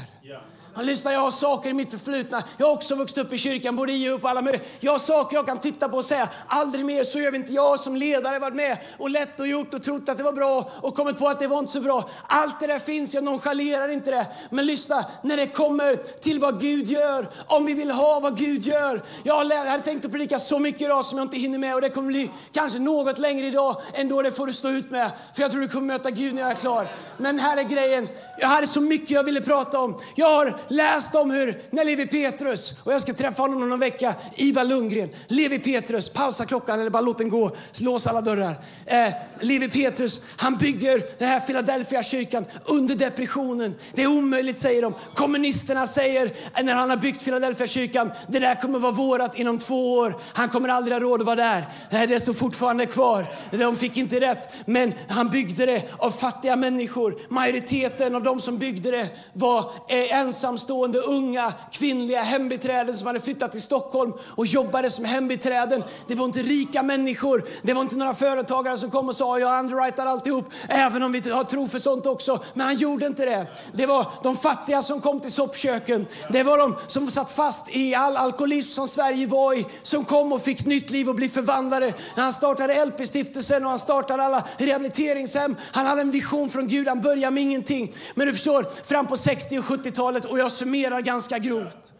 [0.77, 2.43] Han lyssnar, jag har saker i mitt förflutna.
[2.57, 4.63] Jag har också vuxit upp i kyrkan, både i och på alla möjliga.
[4.79, 7.53] Jag har saker jag kan titta på och säga, aldrig mer, så gör vi inte.
[7.53, 10.71] Jag som ledare varit med och lätt och gjort och trott att det var bra
[10.81, 12.09] och kommit på att det var inte så bra.
[12.27, 14.27] Allt det där finns, jag nonchalerar inte det.
[14.49, 18.63] Men lyssna, när det kommer till vad Gud gör, om vi vill ha vad Gud
[18.63, 19.03] gör.
[19.23, 21.89] Jag hade tänkt att predika så mycket idag som jag inte hinner med och det
[21.89, 25.11] kommer bli kanske något längre idag ändå, det får du stå ut med.
[25.35, 26.91] För jag tror du kommer möta Gud när jag är klar.
[27.17, 28.07] Men här är grejen,
[28.39, 29.99] jag hade så mycket jag ville prata om.
[30.15, 33.79] Jag har läst om hur, när Levi Petrus, och jag ska träffa honom om någon
[33.79, 38.55] vecka, Ivar Lundgren, Levi Petrus, pausa klockan eller bara låt den gå, lås alla dörrar.
[38.85, 43.75] Eh, Levi Petrus, han bygger den här Philadelphia kyrkan under depressionen.
[43.93, 44.93] Det är omöjligt säger de.
[45.13, 46.25] Kommunisterna säger
[46.55, 50.15] eh, när han har byggt Philadelphia kyrkan, det där kommer vara vårat inom två år.
[50.33, 51.65] Han kommer aldrig ha råd att vara där.
[51.89, 53.33] Eh, det står fortfarande kvar.
[53.51, 57.17] De fick inte rätt, men han byggde det av fattiga människor.
[57.29, 63.51] Majoriteten av de som byggde det var eh, ensamstående unga kvinnliga hembiträden som hade flyttat
[63.51, 65.83] till Stockholm och jobbade som hembiträden.
[66.07, 67.43] Det var inte rika människor.
[67.61, 71.29] Det var inte några företagare som kom och sa jag underwritar alltihop, även om vi
[71.29, 72.39] har tro för sånt också.
[72.53, 73.47] Men han gjorde inte det.
[73.73, 76.05] Det var de fattiga som kom till soppköken.
[76.31, 80.33] Det var de som satt fast i all alkoholism som Sverige var i, som kom
[80.33, 81.93] och fick nytt liv och blev förvandlade.
[82.15, 85.55] När han startade LP-stiftelsen och han startade alla rehabiliteringshem.
[85.71, 86.87] Han hade en vision från Gud.
[86.87, 87.93] Han började med ingenting.
[88.15, 91.93] Men du förstår, fram på 60 och 70-talet och jag summerar ganska grovt,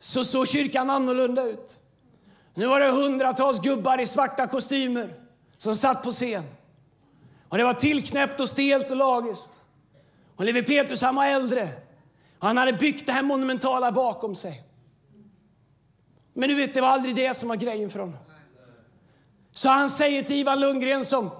[0.00, 1.78] så såg kyrkan annorlunda ut.
[2.54, 5.14] Nu var det hundratals gubbar i svarta kostymer
[5.58, 6.44] som satt på scen.
[7.48, 9.62] Och Det var tillknäppt och stelt och lagiskt.
[10.36, 11.68] Och Levi Petrus han var äldre
[12.38, 14.62] och han hade byggt det här monumentala bakom sig.
[16.32, 18.16] Men du vet, det var aldrig det som var grejen för honom.
[19.52, 21.30] Så han säger till Ivan Lundgren som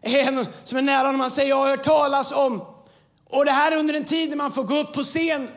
[0.00, 2.75] är, en, som är nära honom, han säger jag har hört talas om
[3.30, 5.48] och det här är under en tid när man får gå upp på scen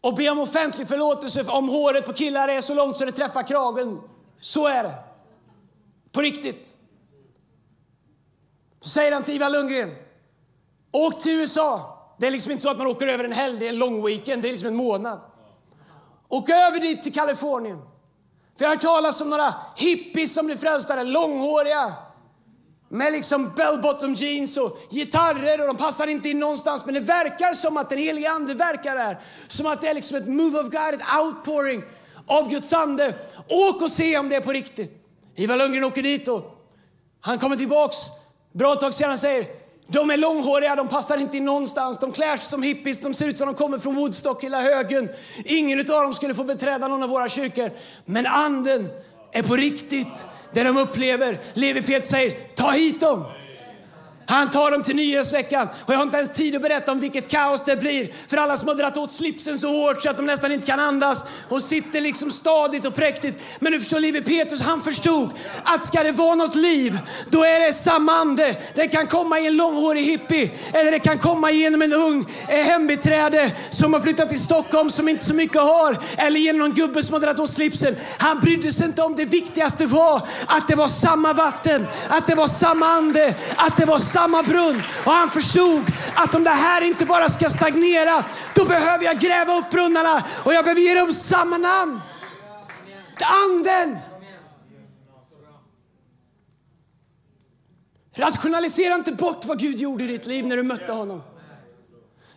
[0.00, 3.42] och be om offentlig förlåtelse om håret på killar är så långt så det träffar
[3.42, 4.00] kragen.
[4.40, 4.94] Så är det.
[6.12, 6.74] På riktigt.
[8.80, 9.94] Så säger han till Ivar Lundgren.
[10.92, 11.92] Åk till USA.
[12.18, 14.06] Det är liksom inte så att man åker över en helg, det är en lång
[14.06, 15.20] weekend, det är liksom en månad.
[16.28, 17.78] Åk över dit till Kalifornien.
[18.56, 21.94] För jag har hört talas om några hippies som blir frälsta, långhåriga,
[22.88, 26.84] med liksom bell-bottom jeans och gitarrer och de passar inte in någonstans.
[26.84, 29.18] Men det verkar som att den helige Ande verkar där.
[29.48, 31.82] Som att det är liksom ett move of God, ett outpouring
[32.26, 33.14] av Guds ande.
[33.48, 35.02] Åk och se om det är på riktigt.
[35.36, 36.42] Ivar Lundgren åker dit och
[37.20, 37.96] han kommer tillbaks
[38.52, 39.46] bra tag senare säger
[39.88, 41.98] de är långhåriga, de passar inte in någonstans.
[41.98, 45.08] De klär sig som hippies, de ser ut som de kommer från Woodstock, hela högen.
[45.44, 47.70] Ingen av dem skulle få beträda någon av våra kyrkor.
[48.04, 48.88] Men anden
[49.38, 51.40] är på riktigt det de upplever.
[51.52, 53.24] Levi Peter säger, ta hit dem.
[54.26, 55.68] Han tar dem till nyårsveckan.
[55.84, 58.56] och jag har inte ens tid att berätta om vilket kaos det blir för alla
[58.56, 61.62] som har dratt åt slipsen så hårt så att de nästan inte kan andas och
[61.62, 63.42] sitter liksom stadigt och präktigt.
[63.58, 65.30] Men du förstår, livet Petrus han förstod
[65.64, 66.98] att ska det vara något liv,
[67.30, 68.56] då är det samma ande.
[68.74, 72.64] Det kan komma i en långhårig hippie eller det kan komma genom en ung eh,
[72.64, 77.02] hembiträde som har flyttat till Stockholm som inte så mycket har eller genom någon gubbe
[77.02, 77.96] som har dratt åt slipsen.
[78.18, 82.34] Han brydde sig inte om det viktigaste var att det var samma vatten, att det
[82.34, 84.82] var samma ande, att det var samma brunn.
[85.04, 85.82] Och han förstod
[86.14, 88.24] att om det här inte bara ska stagnera,
[88.54, 92.00] då behöver jag gräva upp brunnarna och jag behöver ge dem samma namn.
[93.44, 93.98] Anden.
[98.14, 101.22] Rationalisera inte bort vad Gud gjorde i ditt liv när du mötte honom.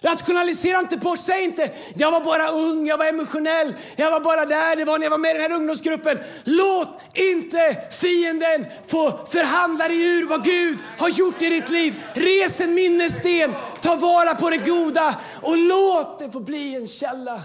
[0.01, 4.45] Rationalisera inte bort, säg inte jag var bara ung, jag var emotionell, jag var bara
[4.45, 6.19] där, det var när jag var med i den här ungdomsgruppen.
[6.43, 12.03] Låt inte fienden få förhandla dig ur vad Gud har gjort i ditt liv.
[12.13, 17.41] Res en minnessten, ta vara på det goda och låt det få bli en källa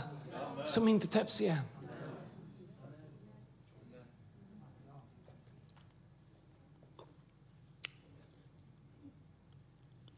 [0.65, 1.59] som inte täpps igen.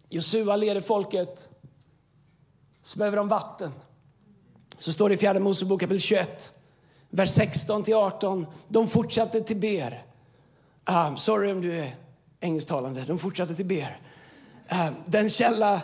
[0.08, 1.48] Josua leder folket
[2.86, 3.72] så behöver de vatten.
[4.78, 6.54] Så står det i fjärde Mosebok kapitel 21,
[7.10, 8.46] vers 16 till 18.
[8.68, 10.04] De fortsatte till Ber.
[10.90, 11.96] Um, sorry om du är
[12.40, 13.04] engelsktalande.
[13.06, 14.00] De fortsatte till Ber.
[14.70, 15.80] Um, den källa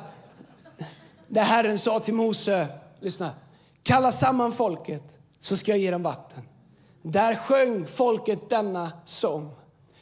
[1.28, 2.66] där Herren sa till Mose,
[3.00, 3.30] lyssna,
[3.82, 6.42] kalla samman folket så ska jag ge dem vatten.
[7.02, 9.54] Där sjöng folket denna sång.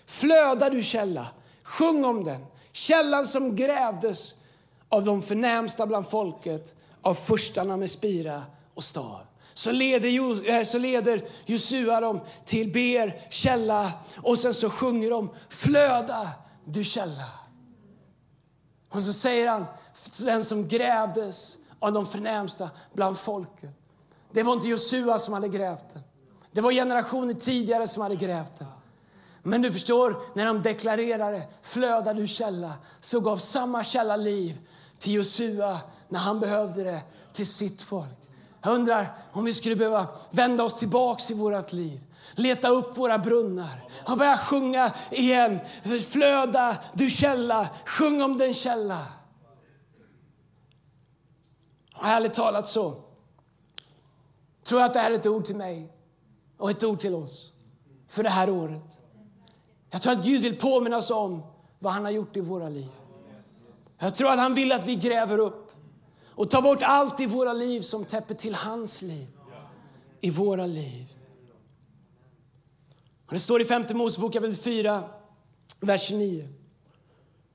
[0.04, 1.26] Flöda du källa,
[1.62, 2.46] sjung om den.
[2.72, 4.34] Källan som grävdes
[4.88, 8.42] av de förnämsta bland folket, av förstarna med spira
[8.74, 9.20] och stav.
[9.54, 15.30] Så leder, eh, så leder Josua dem till Ber källa och sen så sjunger de
[15.48, 16.28] Flöda
[16.64, 17.28] du källa.
[18.92, 19.66] Och så säger han,
[20.20, 23.70] den som grävdes av de förnämsta bland folket.
[24.32, 26.02] Det var inte Josua som hade grävt den.
[26.52, 28.68] Det var generationer tidigare som hade grävt den.
[29.42, 34.58] Men du förstår, när de deklarerade flöda du källa så gav samma källa liv
[35.00, 38.18] till Josua när han behövde det till sitt folk.
[38.62, 42.00] Jag undrar om vi skulle behöva vända oss tillbaks i vårt liv
[42.34, 45.60] leta upp våra brunnar och börja sjunga igen.
[46.08, 49.06] Flöda, du källa, sjung om den källa.
[51.96, 52.94] Och ärligt talat så
[54.64, 55.92] tror jag att det här är ett ord till mig
[56.58, 57.52] och ett ord till oss
[58.08, 58.82] för det här året.
[59.90, 61.42] Jag tror att Gud vill påminna oss om
[61.78, 62.90] vad han har gjort i våra liv.
[64.02, 65.72] Jag tror att han vill att vi gräver upp
[66.26, 69.28] och tar bort allt i våra liv som täpper till hans liv
[70.20, 71.06] i våra liv.
[73.26, 75.02] Och det står i femte Mosebok kapitel 4,
[75.80, 76.48] vers 9.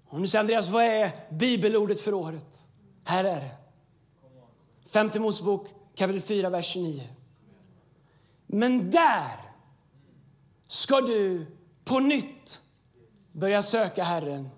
[0.08, 2.63] Om du säger Andreas, vad är bibelordet för året?
[3.03, 3.55] Här är det.
[4.89, 7.03] Femte Mosebok kapitel 4, vers 29.
[8.47, 9.51] Men där
[10.67, 11.45] ska du
[11.86, 12.62] på nytt
[13.31, 14.49] börja söka Herren,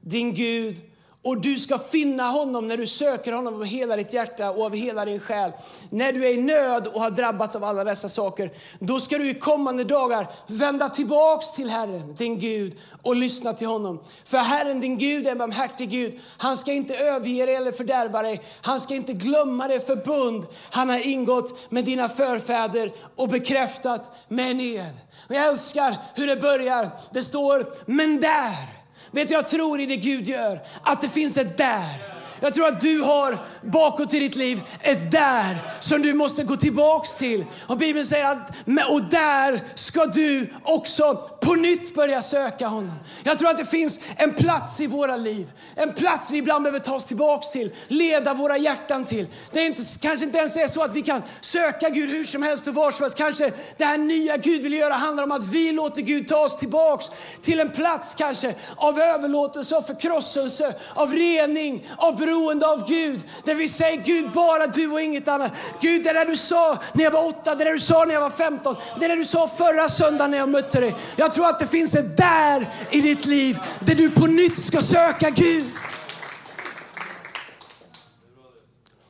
[0.00, 0.89] din Gud
[1.22, 4.74] och du ska finna honom när du söker honom av hela ditt hjärta och av
[4.74, 5.52] hela din själ.
[5.90, 9.30] När du är i nöd och har drabbats av alla dessa saker, då ska du
[9.30, 14.00] i kommande dagar vända tillbaks till Herren, din Gud, och lyssna till honom.
[14.24, 16.20] För Herren, din Gud, är en barmhärtig Gud.
[16.38, 18.42] Han ska inte överge dig eller fördärva dig.
[18.60, 24.50] Han ska inte glömma det förbund han har ingått med dina förfäder och bekräftat med
[24.50, 24.94] en ed.
[25.28, 26.90] Och jag älskar hur det börjar.
[27.12, 28.79] Det står, men där
[29.10, 32.09] Vet du, jag tror i det Gud gör, att det finns ett där.
[32.40, 36.56] Jag tror att du har bakåt i ditt liv ett där som du måste gå
[36.56, 37.44] tillbaks till.
[37.66, 38.50] Och Bibeln säger att
[38.90, 42.94] och där ska du också på nytt börja söka honom.
[43.24, 46.78] Jag tror att det finns en plats i våra liv, en plats vi ibland behöver
[46.78, 49.26] ta oss tillbaks till, leda våra hjärtan till.
[49.52, 52.42] Det är inte, kanske inte ens är så att vi kan söka Gud hur som
[52.42, 53.16] helst och var som helst.
[53.18, 56.58] Kanske det här nya Gud vill göra handlar om att vi låter Gud ta oss
[56.58, 57.06] tillbaks
[57.42, 63.24] till en plats kanske av överlåtelse, av förkrosselse, av rening, av beroende av Gud.
[63.44, 65.52] Där vi säger Gud, bara du och inget annat.
[65.80, 68.20] Gud, det där du sa när jag var åtta, det där du sa när jag
[68.20, 70.94] var 15, det där du sa förra söndagen när jag mötte dig.
[71.16, 74.80] Jag tror att det finns ett där i ditt liv där du på nytt ska
[74.80, 75.70] söka Gud.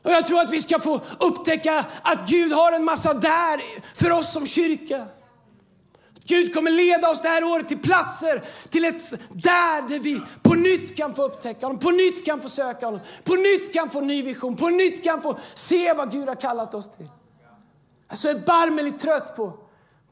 [0.03, 3.61] Och jag tror att vi ska få upptäcka att Gud har en massa där
[3.95, 5.07] för oss som kyrka.
[6.31, 10.55] Gud kommer leda oss det här året till platser, till ett där, där vi på
[10.55, 14.01] nytt kan få upptäcka honom, på nytt kan få söka honom, på nytt kan få
[14.01, 17.11] ny vision, på nytt kan få se vad Gud har kallat oss till.
[18.07, 19.59] Alltså, jag är barmligt trött på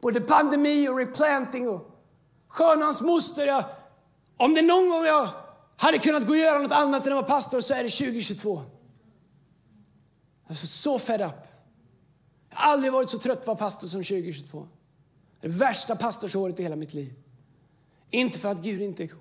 [0.01, 1.91] både pandemi och replanting och
[2.49, 3.47] skön moster.
[3.47, 3.65] Jag,
[4.37, 5.29] om det någon gång jag
[5.77, 8.63] hade kunnat gå och göra något annat än att vara pastor så är det 2022.
[10.47, 11.35] Jag är så fed up.
[12.51, 14.69] Jag har aldrig varit så trött på att vara pastor som 2022.
[15.41, 17.15] Det värsta pastorsåret i hela mitt liv.
[18.11, 19.21] Inte för att Gud inte är god.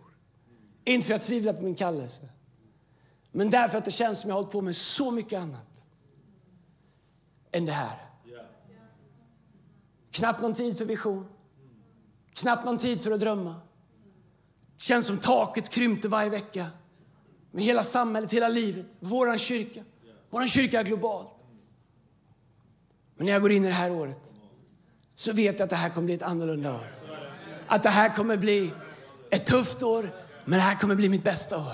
[0.84, 2.30] Inte för att jag tvivlar på min kallelse.
[3.32, 5.86] Men därför att det känns som jag har hållit på med så mycket annat
[7.51, 8.01] än det här.
[10.12, 11.27] Knappt någon tid för vision.
[12.34, 13.56] Knappt någon tid för att drömma.
[14.75, 16.67] Det känns som taket krympte varje vecka.
[17.51, 19.84] Med hela samhället, hela livet, vår kyrka.
[20.30, 21.36] Vår kyrka är globalt.
[23.15, 24.34] Men när jag går in i det här året
[25.19, 26.88] så vet jag att det här kommer bli ett annorlunda år.
[27.67, 28.71] Att det här kommer bli
[29.30, 30.10] ett tufft år,
[30.45, 31.73] men det här kommer bli mitt bästa år.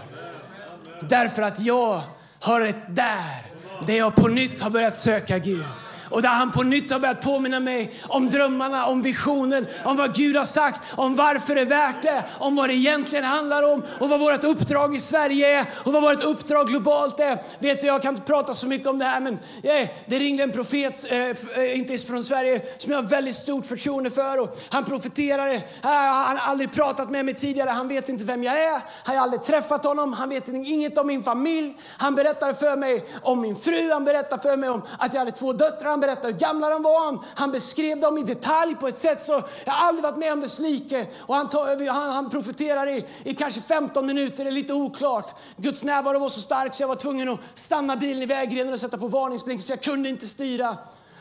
[1.01, 2.01] Därför att jag
[2.39, 3.45] har ett där,
[3.87, 5.65] där jag på nytt har börjat söka Gud.
[6.09, 10.15] Och där han på nytt har börjat påminna mig om drömmarna, om visionen, om vad
[10.15, 13.83] Gud har sagt, om varför det är värt det, om vad det egentligen handlar om
[13.99, 17.43] och vad vårt uppdrag i Sverige är och vad vårt uppdrag globalt är.
[17.59, 20.43] Vet du, jag kan inte prata så mycket om det här men yeah, det ringde
[20.43, 24.39] en profet, eh, eh inte från Sverige, som jag har väldigt stort förtroende för.
[24.39, 28.43] Och han profeterade, eh, han har aldrig pratat med mig tidigare, han vet inte vem
[28.43, 31.77] jag är, han har aldrig träffat honom, han vet inget om min familj.
[31.97, 35.31] Han berättade för mig om min fru, han berättade för mig om att jag hade
[35.31, 37.05] två döttrar, han berättar hur gamla de var.
[37.05, 40.33] Han, han beskrev dem i detalj på ett sätt så jag har aldrig varit med
[40.33, 41.07] om dess like.
[41.19, 45.35] Och han, tar, han, han profeterar i, i kanske 15 minuter, det är lite oklart.
[45.57, 48.79] Guds närvaro var så stark så jag var tvungen att stanna bilen i vägrenen och
[48.79, 50.77] sätta på varningsblinkers för jag kunde inte styra.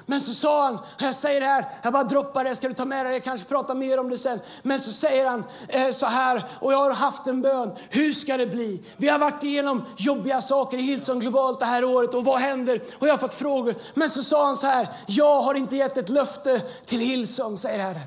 [0.07, 2.85] Men så sa han, jag säger det här, jag bara droppar det, ska du ta
[2.85, 4.41] med det, jag kanske pratar mer om det sen.
[4.63, 8.37] Men så säger han eh, så här, och jag har haft en bön, hur ska
[8.37, 8.83] det bli?
[8.97, 12.83] Vi har varit igenom jobbiga saker i Hillsong Globalt det här året och vad händer?
[12.99, 13.75] Och jag har fått frågor.
[13.95, 17.79] Men så sa han så här, jag har inte gett ett löfte till Hillsong, säger
[17.79, 18.03] Herren.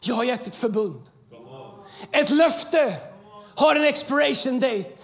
[0.00, 1.02] Jag har gett ett förbund.
[2.10, 2.94] Ett löfte
[3.54, 4.96] har en expiration date.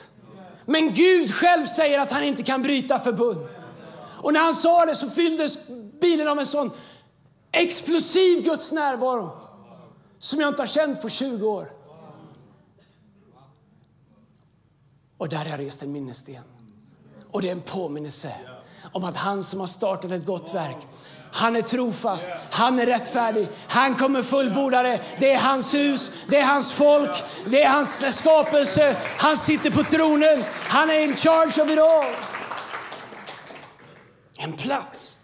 [0.64, 3.46] Men Gud själv säger att han inte kan bryta förbund.
[4.24, 5.58] Och när han sa det så fylldes
[6.00, 6.70] bilen av en sån
[7.52, 9.30] explosiv Guds närvaro
[10.18, 11.72] som jag inte har känt på 20 år.
[15.18, 16.42] Och där har jag rest en minnessten.
[17.30, 18.32] Och det är en påminnelse
[18.92, 20.86] om att han som har startat ett gott verk
[21.36, 25.00] han är trofast, han är rättfärdig, han kommer fullborda det.
[25.18, 27.10] Det är hans hus, det är hans folk,
[27.46, 28.96] det är hans skapelse.
[29.18, 32.33] Han sitter på tronen, han är in charge of it all.
[34.44, 35.18] En plats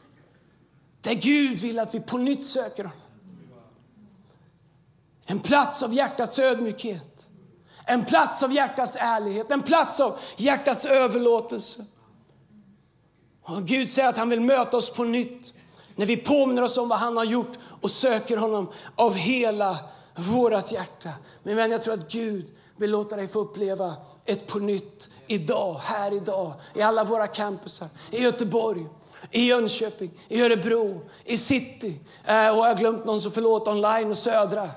[1.00, 2.98] där Gud vill att vi på nytt söker honom.
[5.26, 7.26] En plats av hjärtats ödmjukhet.
[7.84, 11.84] En plats av hjärtats ärlighet, en plats av hjärtats överlåtelse.
[13.42, 15.52] Och Gud säger att han vill möta oss på nytt
[15.96, 19.78] när vi påminner oss om vad han har gjort och söker honom av hela
[20.16, 21.10] vårt hjärta.
[21.42, 22.46] Men vän, jag tror att Gud
[22.76, 27.88] vill låta dig få uppleva ett på nytt idag, här idag, i alla våra campusar,
[28.10, 28.86] i Göteborg,
[29.30, 32.00] i Jönköping, i Örebro, i city.
[32.24, 34.70] Eh, och jag har glömt någon så förlåt, online och södra.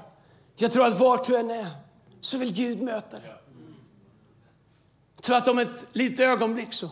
[0.56, 1.68] Jag tror att vart du än är
[2.22, 3.34] så vill Gud möta dig.
[5.16, 6.90] Jag tror att om ett litet ögonblick så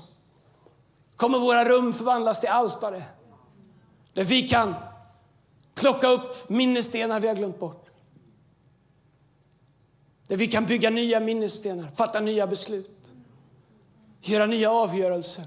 [1.16, 3.04] kommer våra rum förvandlas till altare.
[4.14, 4.76] Där vi kan
[5.76, 7.90] plocka upp minnesstenar vi har glömt bort.
[10.28, 13.12] Där vi kan bygga nya minnesstenar, fatta nya beslut,
[14.22, 15.46] göra nya avgörelser.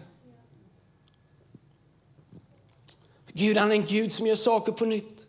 [3.37, 5.27] Gud han är en Gud som gör saker på nytt.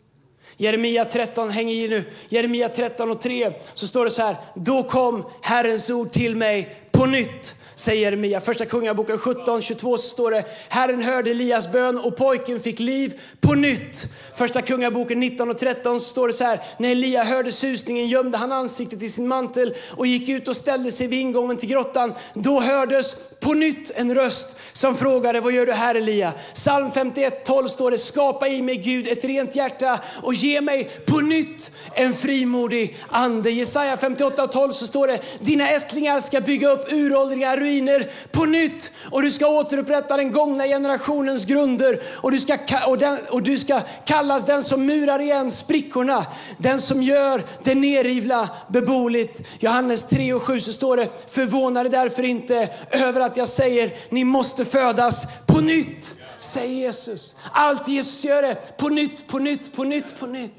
[0.56, 2.04] Jeremia 13, häng i nu.
[2.28, 4.36] Jeremia 13 och 3 så står det så här.
[4.54, 8.40] Då kom Herrens ord till mig på nytt säger Jeremia.
[8.40, 13.20] Första Kungaboken 17, 22 så står det Herren hörde Elias bön och pojken fick liv
[13.40, 14.06] på nytt.
[14.34, 16.60] Första Kungaboken 19 och 13 så står det så här.
[16.78, 20.92] När Elia hörde susningen gömde han ansiktet i sin mantel och gick ut och ställde
[20.92, 22.14] sig vid ingången till grottan.
[22.34, 26.32] Då hördes på nytt en röst som frågade vad gör du här Elia?
[26.54, 30.90] Psalm 51, 12 står det skapa i mig Gud ett rent hjärta och ge mig
[31.06, 33.50] på nytt en frimodig ande.
[33.50, 38.92] Jesaja 58, 12 så står det dina ättlingar ska bygga upp uråldriga ruiner på nytt
[39.10, 43.58] och du ska återupprätta den gångna generationens grunder och du ska, och den, och du
[43.58, 46.26] ska kallas den som murar igen sprickorna,
[46.58, 49.48] den som gör det nerrivna beboeligt.
[49.58, 53.92] Johannes 3 och 7 så står det förvåna dig därför inte över att jag säger
[54.08, 57.36] ni måste födas på nytt, säger Jesus.
[57.52, 60.54] Allt Jesus gör är på nytt, på nytt, på nytt, på nytt.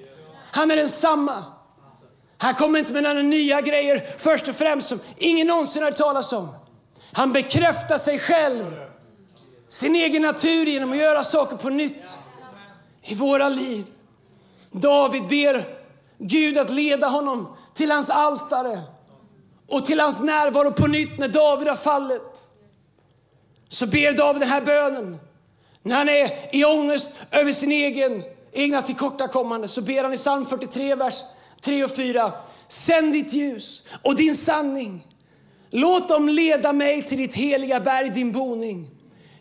[0.52, 1.44] Han är densamma.
[2.38, 6.34] Han kommer inte med några nya grejer först och främst som ingen någonsin har talas
[6.34, 6.50] om.
[7.18, 8.76] Han bekräftar sig själv,
[9.70, 12.18] sin egen natur genom att göra saker på nytt
[13.04, 13.86] i våra liv.
[14.72, 15.66] David ber
[16.18, 18.82] Gud att leda honom till hans altare
[19.68, 22.48] och till hans närvaro på nytt när David har fallit.
[23.70, 25.20] Så ber David den här bönen.
[25.84, 30.46] När han är i ångest över sin egen, egna tillkortakommande så ber han i psalm
[30.46, 31.16] 43, vers
[31.62, 32.32] 3 och 4.
[32.68, 35.08] Sänd ditt ljus och din sanning
[35.70, 38.90] Låt dem leda mig till ditt heliga berg, din boning.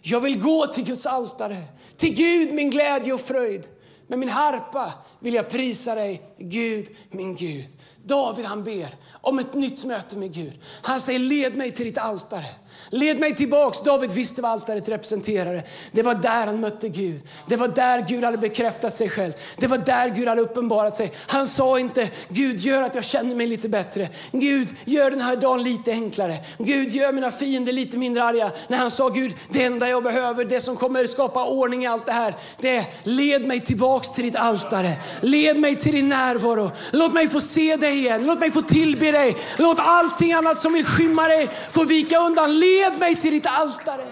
[0.03, 1.63] Jag vill gå till Guds altare,
[1.97, 3.67] till Gud min glädje och fröjd.
[4.07, 7.67] Med min harpa vill jag prisa dig, Gud, min Gud.
[8.03, 10.53] David han ber om ett nytt möte med Gud.
[10.83, 12.47] Han säger led mig till ditt altare.
[12.91, 13.83] Led mig tillbaks.
[13.83, 15.63] David visste vad altaret representerade.
[15.93, 17.23] Det var där han mötte Gud.
[17.47, 19.33] Det var där Gud hade bekräftat sig själv.
[19.57, 21.13] Det var där Gud hade uppenbarat sig.
[21.27, 24.09] Han sa inte Gud gör att jag känner mig lite bättre.
[24.33, 26.37] Gud gör den här dagen lite enklare.
[26.59, 28.51] Gud gör mina fiender lite mindre arga.
[28.69, 32.07] När han sa Gud det enda jag behöver, det som kommer skapa ordning i allt
[32.07, 32.37] det här.
[32.61, 34.93] Det är led mig tillbaks till ditt altare.
[35.21, 36.71] Led mig till din närvaro.
[36.93, 38.27] Låt mig få se dig igen.
[38.27, 39.37] Låt mig få tillbe dig.
[39.57, 42.59] Låt allting annat som vill skymma dig få vika undan.
[42.67, 44.07] Led mig till ditt altare.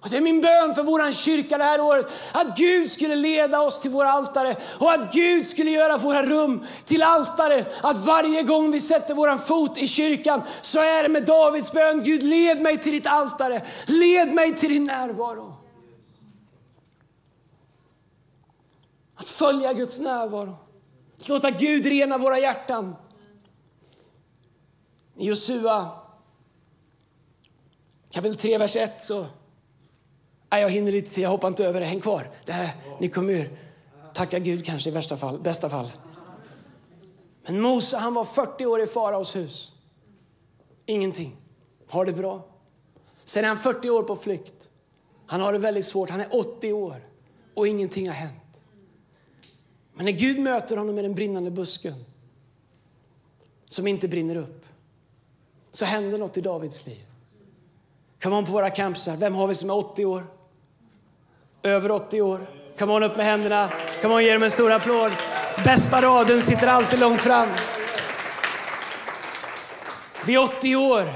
[0.00, 3.60] Och det är min bön för vår kyrka det här året, att Gud skulle leda
[3.60, 7.64] oss till våra altare och att Gud skulle göra våra rum till altare.
[7.82, 12.02] Att varje gång vi sätter vår fot i kyrkan så är det med Davids bön,
[12.02, 15.54] Gud led mig till ditt altare, led mig till din närvaro.
[19.16, 20.56] Att följa Guds närvaro,
[21.20, 22.96] att låta Gud rena våra hjärtan.
[25.16, 26.07] Josua
[28.10, 29.26] kapitel 3, vers 1 så...
[30.50, 31.86] Nej, jag hinner inte, jag hoppar inte över det.
[31.86, 32.30] Häng kvar.
[32.46, 33.58] Det här, ni kommer ur.
[34.14, 35.90] Tacka Gud kanske i värsta fall, bästa fall.
[37.42, 39.72] Men Mose han var 40 år i faraos hus.
[40.86, 41.36] Ingenting.
[41.88, 42.46] Har det bra.
[43.24, 44.68] Sen är han 40 år på flykt.
[45.26, 46.10] Han har det väldigt svårt.
[46.10, 46.96] Han är 80 år
[47.54, 48.62] och ingenting har hänt.
[49.94, 52.04] Men när Gud möter honom med den brinnande busken
[53.64, 54.66] som inte brinner upp
[55.70, 57.07] så händer något i Davids liv.
[58.22, 60.26] Come on på våra campusar, Vem har vi som är 80 år?
[61.62, 62.46] Över 80 år?
[62.78, 63.68] Come on upp med händerna.
[64.02, 65.12] Come on, ge dem en stor applåd.
[65.64, 67.48] Bästa raden sitter alltid långt fram.
[70.26, 71.12] Vid 80 år.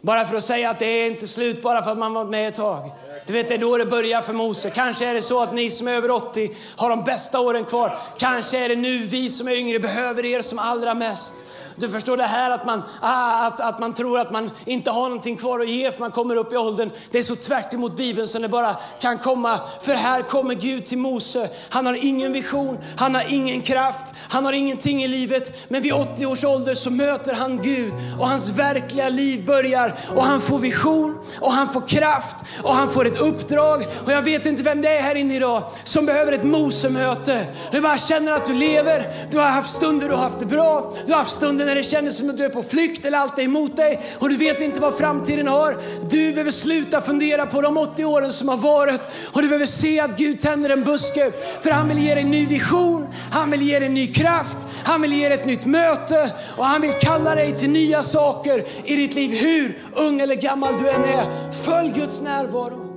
[0.00, 2.48] Bara för att säga att det är inte slut bara för att man varit med
[2.48, 2.90] ett tag.
[3.26, 4.70] Du vet, det är då det börjar för Mose.
[4.70, 7.98] Kanske är det så att ni som är över 80 har de bästa åren kvar.
[8.18, 11.34] Kanske är det nu vi som är yngre behöver er som allra mest.
[11.82, 15.02] Du förstår det här att man, ah, att, att man tror att man inte har
[15.02, 16.90] någonting kvar att ge för man kommer upp i åldern.
[17.10, 19.60] Det är så tvärt emot Bibeln som det bara kan komma.
[19.80, 21.50] För här kommer Gud till Mose.
[21.68, 25.70] Han har ingen vision, han har ingen kraft, han har ingenting i livet.
[25.70, 29.94] Men vid 80 års ålder så möter han Gud och hans verkliga liv börjar.
[30.16, 33.86] Och han får vision och han får kraft och han får ett uppdrag.
[34.04, 37.46] Och jag vet inte vem det är här inne idag som behöver ett Mose-möte.
[37.72, 40.92] Du bara känner att du lever, du har haft stunder du har haft det bra,
[41.06, 43.38] du har haft stunder när det känns som att du är på flykt eller allt
[43.38, 45.76] är emot dig och du vet inte vad framtiden har.
[46.10, 49.00] Du behöver sluta fundera på de 80 åren som har varit
[49.32, 52.30] och du behöver se att Gud tänder en buske för han vill ge dig en
[52.30, 55.66] ny vision, han vill ge dig en ny kraft, han vill ge dig ett nytt
[55.66, 59.30] möte och han vill kalla dig till nya saker i ditt liv.
[59.30, 62.88] Hur ung eller gammal du än är, följ Guds närvaro.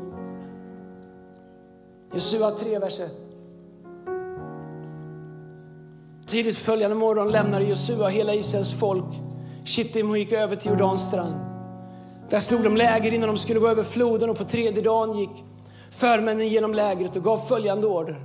[2.14, 3.25] Jesua 3, vers 1.
[6.28, 9.06] Tidigt följande morgon lämnade Josua hela Israels folk
[9.66, 11.36] Shittim och gick över till Jordans strand.
[12.30, 15.44] Där slog de läger innan de skulle gå över floden och på tredje dagen gick
[15.92, 18.22] förmännen genom lägret och gav följande order.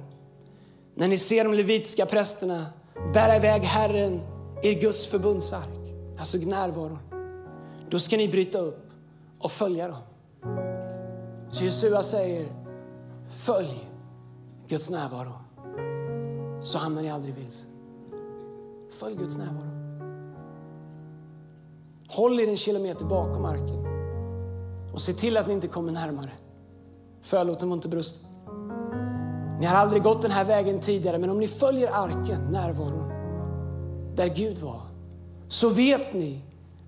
[0.94, 2.66] När ni ser de levitiska prästerna
[3.14, 4.20] bära iväg Herren,
[4.62, 6.98] er Guds förbundsark, alltså närvaron,
[7.90, 8.90] då ska ni bryta upp
[9.38, 10.02] och följa dem.
[11.50, 12.46] Så Josua säger,
[13.30, 13.88] följ
[14.68, 15.32] Guds närvaro
[16.60, 17.66] så hamnar ni aldrig vilse.
[19.00, 19.70] Följ Guds närvaro.
[22.08, 23.86] Håll er en kilometer bakom arken
[24.92, 26.30] och se till att ni inte kommer närmare.
[27.22, 28.16] Förlåten var inte brust.
[29.60, 33.08] Ni har aldrig gått den här vägen tidigare, men om ni följer arken, närvaron,
[34.16, 34.80] där Gud var,
[35.48, 36.42] så vet ni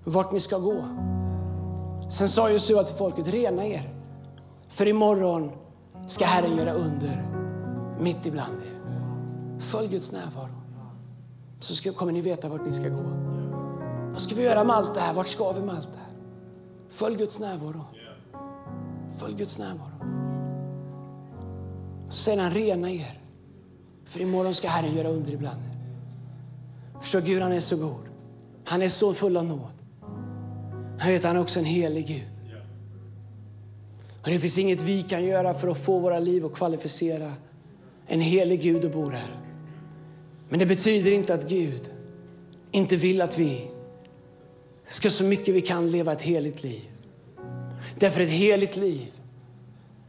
[0.05, 0.83] vart ni ska gå.
[2.09, 3.93] Sen sa Josua till folket, rena er,
[4.69, 5.51] för imorgon
[6.07, 7.25] ska Herren göra under
[7.99, 8.79] mitt ibland er.
[9.59, 10.62] Följ Guds närvaro
[11.63, 13.03] så ska, kommer ni veta vart ni ska gå.
[14.11, 15.13] Vad ska vi göra med allt det här?
[15.13, 16.17] Vart ska vi med allt det här?
[16.89, 17.85] Följ Guds närvaro.
[19.19, 19.91] Följ Guds närvaro.
[22.09, 23.19] Så säger han, rena er.
[24.05, 25.77] För imorgon ska Herren göra under ibland er.
[27.01, 28.09] Förstår Gud, han är så god.
[28.65, 29.73] Han är så full av nåd.
[30.99, 32.33] Han vet han är också en helig Gud.
[34.21, 37.33] Och det finns inget vi kan göra för att få våra liv att kvalificera
[38.07, 39.42] en helig Gud och bor här.
[40.53, 41.91] Men det betyder inte att Gud
[42.71, 43.71] inte vill att vi
[44.87, 46.81] ska så mycket vi kan leva ett heligt liv.
[47.99, 49.11] Därför ett heligt liv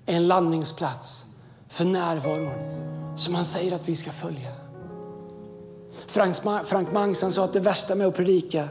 [0.06, 1.26] är en landningsplats
[1.68, 2.52] för närvaron
[3.16, 4.52] som han säger att vi ska följa.
[6.06, 8.68] Frank, Mangs sa att det värsta med att predika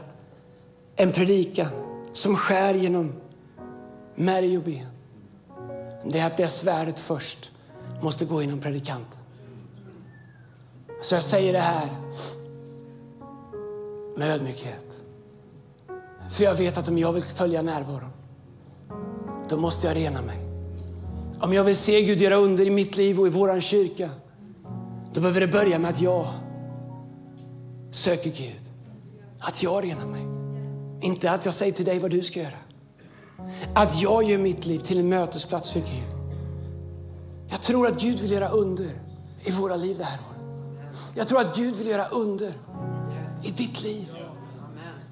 [0.96, 1.70] en predikan
[2.12, 3.12] som skär genom
[4.14, 4.86] märg och ben
[6.04, 7.50] det är att det svärdet först
[8.02, 9.23] måste gå inom predikanten.
[11.04, 11.88] Så jag säger det här.
[14.16, 15.02] med ödmjukhet.
[16.30, 18.10] För jag vet att om jag vill följa närvaron,
[19.48, 20.38] då måste jag rena mig.
[21.40, 24.10] Om jag vill se Gud göra under i mitt liv och i vår kyrka,
[25.12, 26.32] då behöver det börja med att jag
[27.90, 28.62] söker Gud.
[29.38, 30.26] Att jag renar mig.
[31.00, 32.58] Inte att jag säger till dig vad du ska göra.
[33.74, 36.34] Att jag gör mitt liv till en mötesplats för Gud.
[37.48, 38.90] Jag tror att Gud vill göra under
[39.44, 40.33] i våra liv det här året.
[41.14, 42.54] Jag tror att Gud vill göra under
[43.42, 44.16] i ditt liv.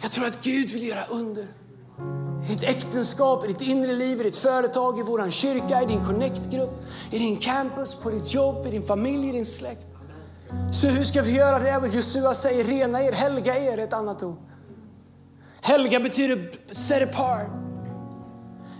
[0.02, 1.46] Jag tror att Gud vill göra under
[2.48, 6.04] i ditt äktenskap, i ditt inre liv, i ditt företag, i vår kyrka, i din
[6.04, 9.86] connect-grupp, i din campus, på ditt jobb, i din familj, i din släkt.
[10.72, 11.94] Så hur ska vi göra det?
[11.94, 14.36] Josua säger rena er, helga er, ett annat ord.
[15.60, 17.46] Helga betyder set apart.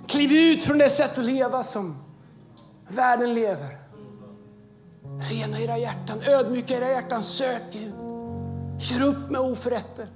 [0.07, 1.96] Kliv ut från det sätt att leva som
[2.88, 3.82] världen lever.
[5.30, 7.94] Rena era hjärtan, ödmjuka era hjärtan, sök Gud.
[8.78, 10.06] Gör upp med oförrätter.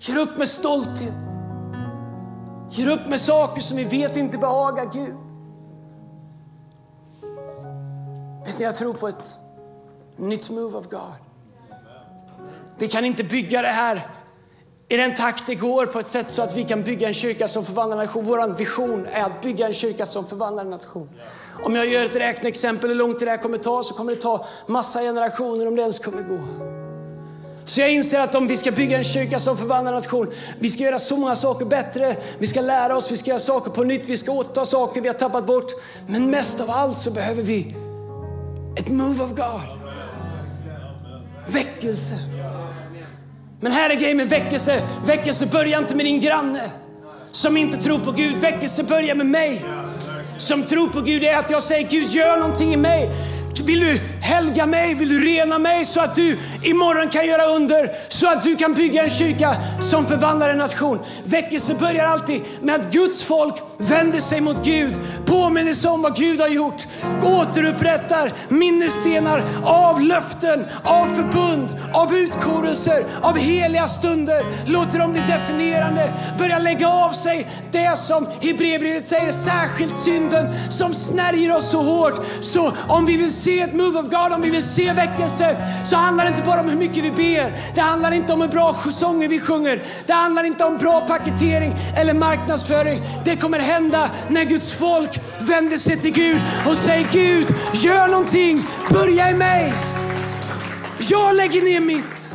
[0.00, 1.14] Gör upp med stolthet.
[2.70, 5.16] Gör upp med saker som vi vet inte behagar Gud.
[8.46, 9.38] Vet ni, jag tror på ett
[10.16, 11.14] nytt move of God.
[12.78, 14.06] Vi kan inte bygga det här
[14.88, 17.48] i den takt det går på ett sätt så att vi kan bygga en kyrka
[17.48, 18.24] som förvandlar en nation.
[18.24, 21.08] Vår vision är att bygga en kyrka som förvandlar en nation.
[21.64, 24.46] Om jag gör ett räkneexempel hur långt det här kommer ta så kommer det ta
[24.66, 26.38] massa generationer om det ens kommer gå.
[27.64, 30.82] Så jag inser att om vi ska bygga en kyrka som förvandlar nation, vi ska
[30.82, 32.16] göra så många saker bättre.
[32.38, 35.08] Vi ska lära oss, vi ska göra saker på nytt, vi ska återta saker vi
[35.08, 35.72] har tappat bort.
[36.06, 37.74] Men mest av allt så behöver vi
[38.76, 39.60] ett move of God.
[41.46, 42.14] Väckelse.
[43.60, 44.82] Men här är grejen med väckelse.
[45.06, 46.70] Väckelse börjar inte med din granne
[47.32, 48.36] som inte tror på Gud.
[48.36, 49.64] Väckelse börjar med mig
[50.40, 51.24] som tror på Gud.
[51.24, 53.10] Är att jag säger Gud gör någonting i mig.
[53.64, 54.94] Vill du helga mig?
[54.94, 57.90] Vill du rena mig så att du imorgon kan göra under?
[58.08, 60.98] Så att du kan bygga en kyrka som förvandlar en nation.
[61.24, 66.16] Väckelse börjar alltid med att Guds folk vänder sig mot Gud, påminner sig om vad
[66.16, 66.86] Gud har gjort,
[67.22, 74.44] återupprättar minnesstenar av löften, av förbund, av utkorelser, av heliga stunder.
[74.66, 80.94] Låter dem bli definierande, börja lägga av sig det som Hebreerbrevet säger, särskilt synden som
[80.94, 82.20] snärjer oss så hårt.
[82.40, 85.96] Så om vi vill se ett move of God, om vi vill se väckelse, så
[85.96, 87.74] handlar det inte bara om hur mycket vi ber.
[87.74, 89.82] Det handlar inte om hur bra sånger vi sjunger.
[90.06, 93.02] Det handlar inte om bra paketering eller marknadsföring.
[93.24, 98.66] Det kommer hända när Guds folk vänder sig till Gud och säger Gud, gör någonting,
[98.90, 99.72] börja i mig.
[100.98, 102.34] Jag lägger ner mitt.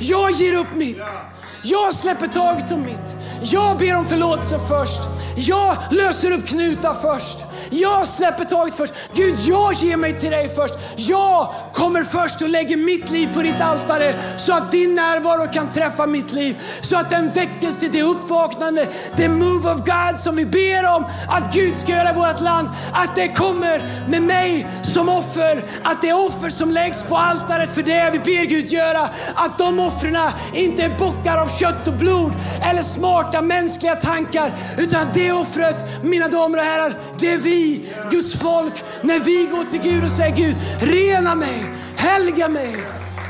[0.00, 1.31] Jag ger upp mitt.
[1.64, 3.16] Jag släpper taget om mitt.
[3.42, 5.00] Jag ber om förlåtelse först.
[5.36, 7.44] Jag löser upp knutar först.
[7.70, 8.94] Jag släpper taget först.
[9.14, 10.74] Gud, jag ger mig till dig först.
[10.96, 15.68] Jag kommer först och lägger mitt liv på ditt altare så att din närvaro kan
[15.68, 16.60] träffa mitt liv.
[16.80, 21.54] Så att den väckelse, det uppvaknande, det move of God som vi ber om att
[21.54, 25.64] Gud ska göra i vårt land, att det kommer med mig som offer.
[25.82, 29.80] Att det offer som läggs på altaret för det vi ber Gud göra, att de
[29.80, 30.16] offren
[30.54, 32.32] inte är bockar av kött och blod
[32.62, 38.34] eller smarta mänskliga tankar, utan det offret, mina damer och herrar, det är vi Guds
[38.34, 41.64] folk, när vi går till Gud och säger Gud, rena mig,
[41.96, 42.76] helga mig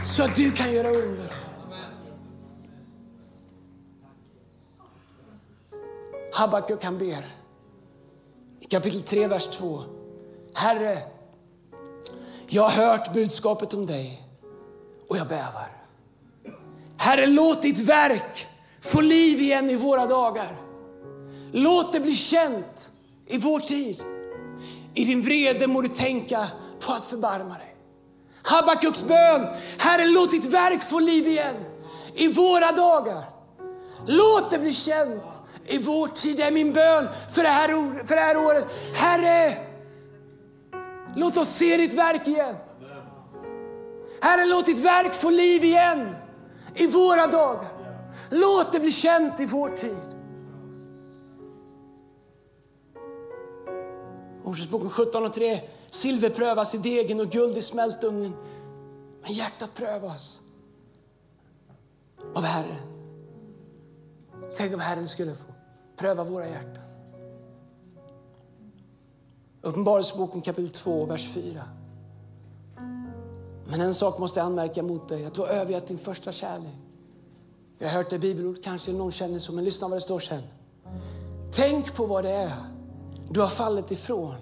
[0.05, 1.33] så att du kan göra under.
[6.33, 7.27] Habakuk han ber
[8.61, 9.83] i kapitel 3, vers 2.
[10.55, 10.99] Herre,
[12.47, 14.29] jag har hört budskapet om dig
[15.09, 15.82] och jag bävar.
[17.03, 18.49] Herre, låt ditt verk
[18.81, 20.57] få liv igen i våra dagar.
[21.53, 22.91] Låt det bli känt
[23.27, 24.03] i vår tid.
[24.95, 26.47] I din vrede må du tänka
[26.87, 27.77] på att förbarma dig.
[28.43, 29.47] Habakuks bön,
[29.79, 31.57] Herre låt ditt verk få liv igen
[32.15, 33.25] i våra dagar.
[34.07, 36.37] Låt det bli känt i vår tid.
[36.37, 37.69] Det är min bön för det här,
[38.07, 38.67] för det här året.
[38.95, 39.57] Herre,
[41.17, 42.57] låt oss se ditt verk igen.
[44.21, 46.17] Herre, låt ditt verk få liv igen
[46.75, 47.64] i våra dagar.
[48.31, 50.12] Låt det bli känt i vår tid.
[54.45, 55.61] Ordspråksboken 17 och 3.
[55.87, 58.33] Silver prövas i degen och guld i smältugnen.
[59.23, 60.41] Men hjärtat prövas
[62.35, 62.77] av Herren.
[64.57, 65.53] Tänk om Herren skulle få
[65.97, 66.83] pröva våra hjärtan.
[69.62, 71.62] Uppenbarelseboken kapitel 2, vers 4.
[73.73, 76.75] Men en sak måste jag anmärka mot dig, att du har övergett din första kärlek.
[77.79, 80.43] Jag har hört det bibelord, kanske någon känner så, men lyssna vad det står sen.
[81.53, 82.53] Tänk på vad det är
[83.31, 84.35] du har fallit ifrån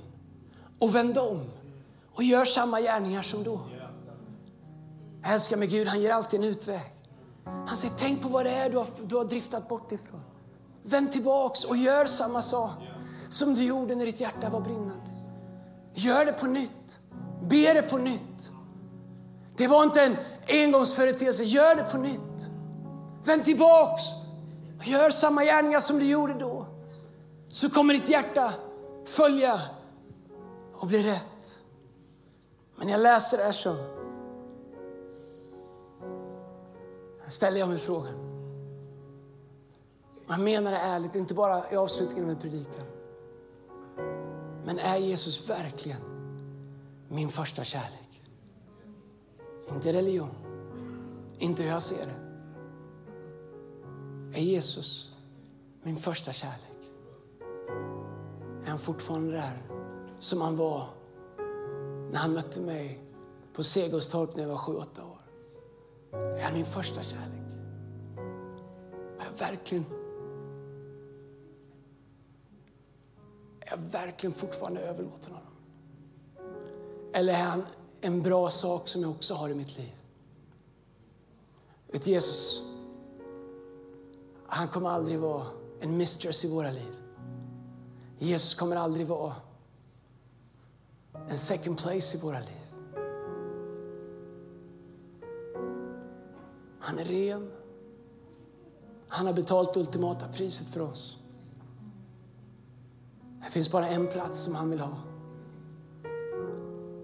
[0.79, 1.45] och vänd om
[2.13, 3.61] och gör samma gärningar som då.
[5.23, 6.93] Jag älskar med Gud, han ger alltid en utväg.
[7.45, 10.23] Han säger, tänk på vad det är du har, du har driftat bort ifrån.
[10.83, 12.71] Vänd tillbaks och gör samma sak
[13.29, 15.11] som du gjorde när ditt hjärta var brinnande.
[15.95, 16.99] Gör det på nytt.
[17.43, 18.51] Be det på nytt.
[19.61, 20.17] Det var inte en
[20.49, 21.45] engångsföreteelse.
[21.45, 22.49] Gör det på nytt.
[23.25, 24.03] Vänd tillbaks.
[24.85, 26.67] Gör samma gärningar som du gjorde då.
[27.49, 28.53] Så kommer ditt hjärta
[29.05, 29.61] följa
[30.73, 31.61] och bli rätt.
[32.77, 33.77] Men när jag läser det här så
[37.29, 38.15] ställer jag mig frågan.
[40.27, 42.87] Man menar det ärligt, inte bara i avslutningen av en predikan.
[44.65, 46.01] Men är Jesus verkligen
[47.09, 48.10] min första kärlek?
[49.75, 50.31] Inte religion,
[51.39, 52.21] inte hur jag ser det.
[54.39, 55.17] Är Jesus
[55.83, 56.93] min första kärlek?
[58.65, 59.63] Är han fortfarande där
[60.19, 60.89] som han var
[62.11, 63.01] när han mötte mig
[63.55, 65.19] på Segelstorp när jag var sju, åtta år?
[66.13, 67.41] Är han min första kärlek?
[69.19, 69.85] Är jag verkligen
[73.61, 75.53] är jag verkligen fortfarande överlåten honom?
[77.13, 77.67] Eller är han
[78.01, 79.95] en bra sak som jag också har i mitt liv?
[81.93, 82.63] Vet Jesus,
[84.47, 85.47] han kommer aldrig vara
[85.81, 86.95] en mistress i våra liv.
[88.19, 89.35] Jesus kommer aldrig vara
[91.29, 92.61] en second place i våra liv.
[96.81, 97.51] Han är ren.
[99.09, 101.19] Han har betalt det ultimata priset för oss.
[103.45, 105.10] Det finns bara en plats som han vill ha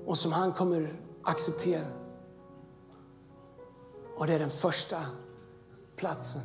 [0.06, 1.86] och som han kommer acceptera.
[4.16, 5.02] Och det är den första
[5.96, 6.42] platsen,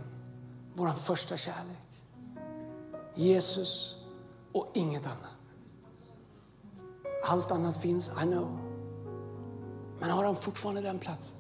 [0.74, 2.04] vår första kärlek.
[3.16, 3.96] Jesus
[4.52, 5.38] och inget annat.
[7.24, 8.60] Allt annat finns, I know.
[10.00, 11.38] Men har han fortfarande den platsen?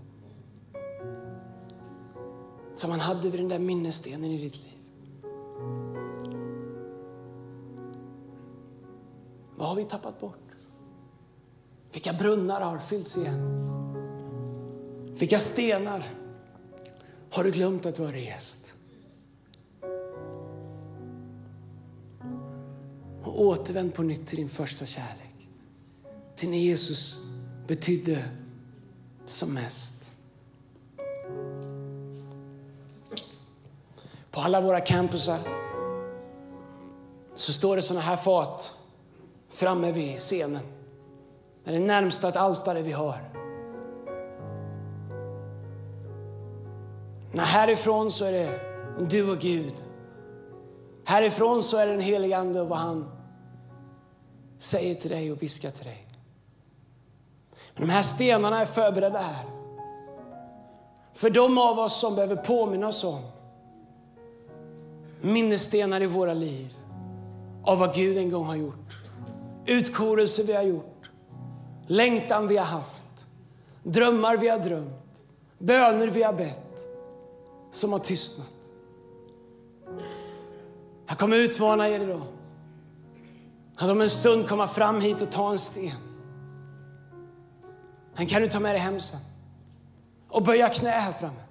[2.75, 4.77] Som han hade vid den där minnesstenen i ditt liv.
[9.55, 10.50] Vad har vi tappat bort?
[11.91, 13.61] Vilka brunnar har fyllts igen?
[15.17, 16.13] Vilka stenar
[17.31, 18.73] har du glömt att du har rest?
[23.23, 25.47] Och återvänd på nytt till din första kärlek.
[26.35, 27.17] Till när Jesus
[27.67, 28.25] betydde
[29.25, 30.11] som mest.
[34.31, 35.39] På alla våra campusar
[37.35, 38.77] så står det såna här fat
[39.49, 40.80] framme vid scenen.
[41.63, 43.31] Det är det närmsta ett altare vi har.
[47.31, 48.59] När härifrån så är det
[49.09, 49.73] du och Gud.
[51.05, 53.11] Härifrån så är det den helige Ande och vad han
[54.59, 56.07] säger till dig och viskar till dig.
[57.75, 59.45] Men de här stenarna är förberedda här.
[61.13, 63.21] För de av oss som behöver påminna oss om
[65.21, 66.75] minnesstenar i våra liv
[67.63, 69.01] av vad Gud en gång har gjort.
[69.65, 70.90] Utkorelser vi har gjort,
[71.87, 73.25] längtan vi har haft,
[73.83, 75.23] drömmar vi har drömt,
[75.57, 76.87] böner vi har bett
[77.71, 78.55] som har tystnat.
[81.07, 82.21] Jag kommer utmana er idag
[83.77, 85.91] att om en stund komma fram hit och ta en sten.
[88.15, 89.19] Den kan du ta med dig hem sen
[90.29, 91.41] och böja knä här framme.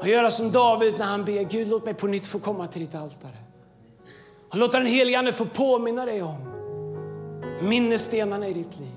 [0.00, 2.80] Och göra som David när han ber Gud låt mig på nytt få komma till
[2.80, 3.36] ditt altare.
[4.50, 6.51] Och låta den helige Ande få påminna dig om
[7.62, 8.92] minnesstenarna i ditt liv.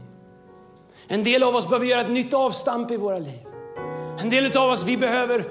[1.08, 3.40] En del av oss behöver göra ett nytt avstamp i våra liv.
[4.20, 5.46] En del av oss vi behöver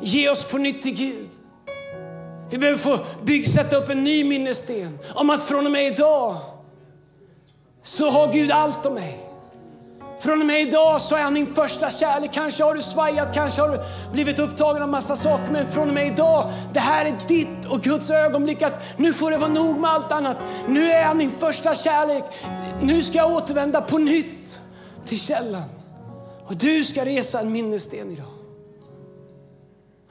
[0.00, 1.28] ge oss på nytt till Gud.
[2.50, 6.36] Vi behöver få bygg, sätta upp en ny minnessten om att från och med idag
[7.82, 9.20] så har Gud allt om mig.
[10.18, 12.32] Från och med idag så är han din första kärlek.
[12.32, 13.78] Kanske har du svajat, kanske har du
[14.12, 15.52] blivit upptagen av massa saker.
[15.52, 19.30] Men från och med idag, det här är ditt och Guds ögonblick att nu får
[19.30, 20.36] det vara nog med allt annat.
[20.68, 22.24] Nu är han din första kärlek.
[22.80, 24.60] Nu ska jag återvända på nytt
[25.06, 25.68] till källan.
[26.46, 28.26] Och du ska resa en minnessten idag.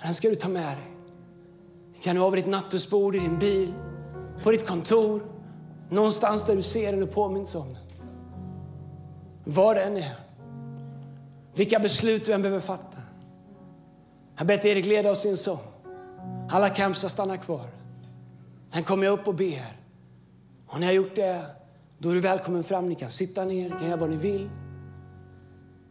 [0.03, 0.91] Den ska du ta med dig.
[1.95, 3.73] Det kan vara vid ditt nattduksbord, i din bil,
[4.43, 5.23] på ditt kontor.
[5.89, 7.84] Någonstans där du ser den och påminns om den.
[9.45, 10.15] Var det än är.
[11.55, 12.97] Vilka beslut du än behöver fatta.
[14.37, 15.59] Jag bett Erik leda oss i en sång.
[16.49, 17.67] Alla campsar stannar kvar.
[18.73, 19.79] Sen kommer jag upp och ber.
[20.67, 21.45] Och när jag gjort det,
[21.97, 22.89] då är du välkommen fram.
[22.89, 24.49] Ni kan sitta ner, ni kan göra vad ni vill.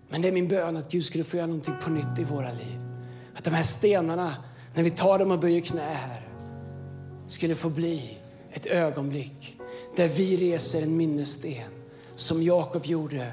[0.09, 2.53] Men det är min bön att Gud skulle få göra någonting på nytt i våra
[2.53, 2.81] liv.
[3.37, 4.35] Att de här stenarna,
[4.75, 6.29] när vi tar dem och böjer knä här,
[7.27, 8.19] skulle få bli
[8.53, 9.57] ett ögonblick
[9.97, 11.71] där vi reser en minnessten
[12.15, 13.33] som Jakob gjorde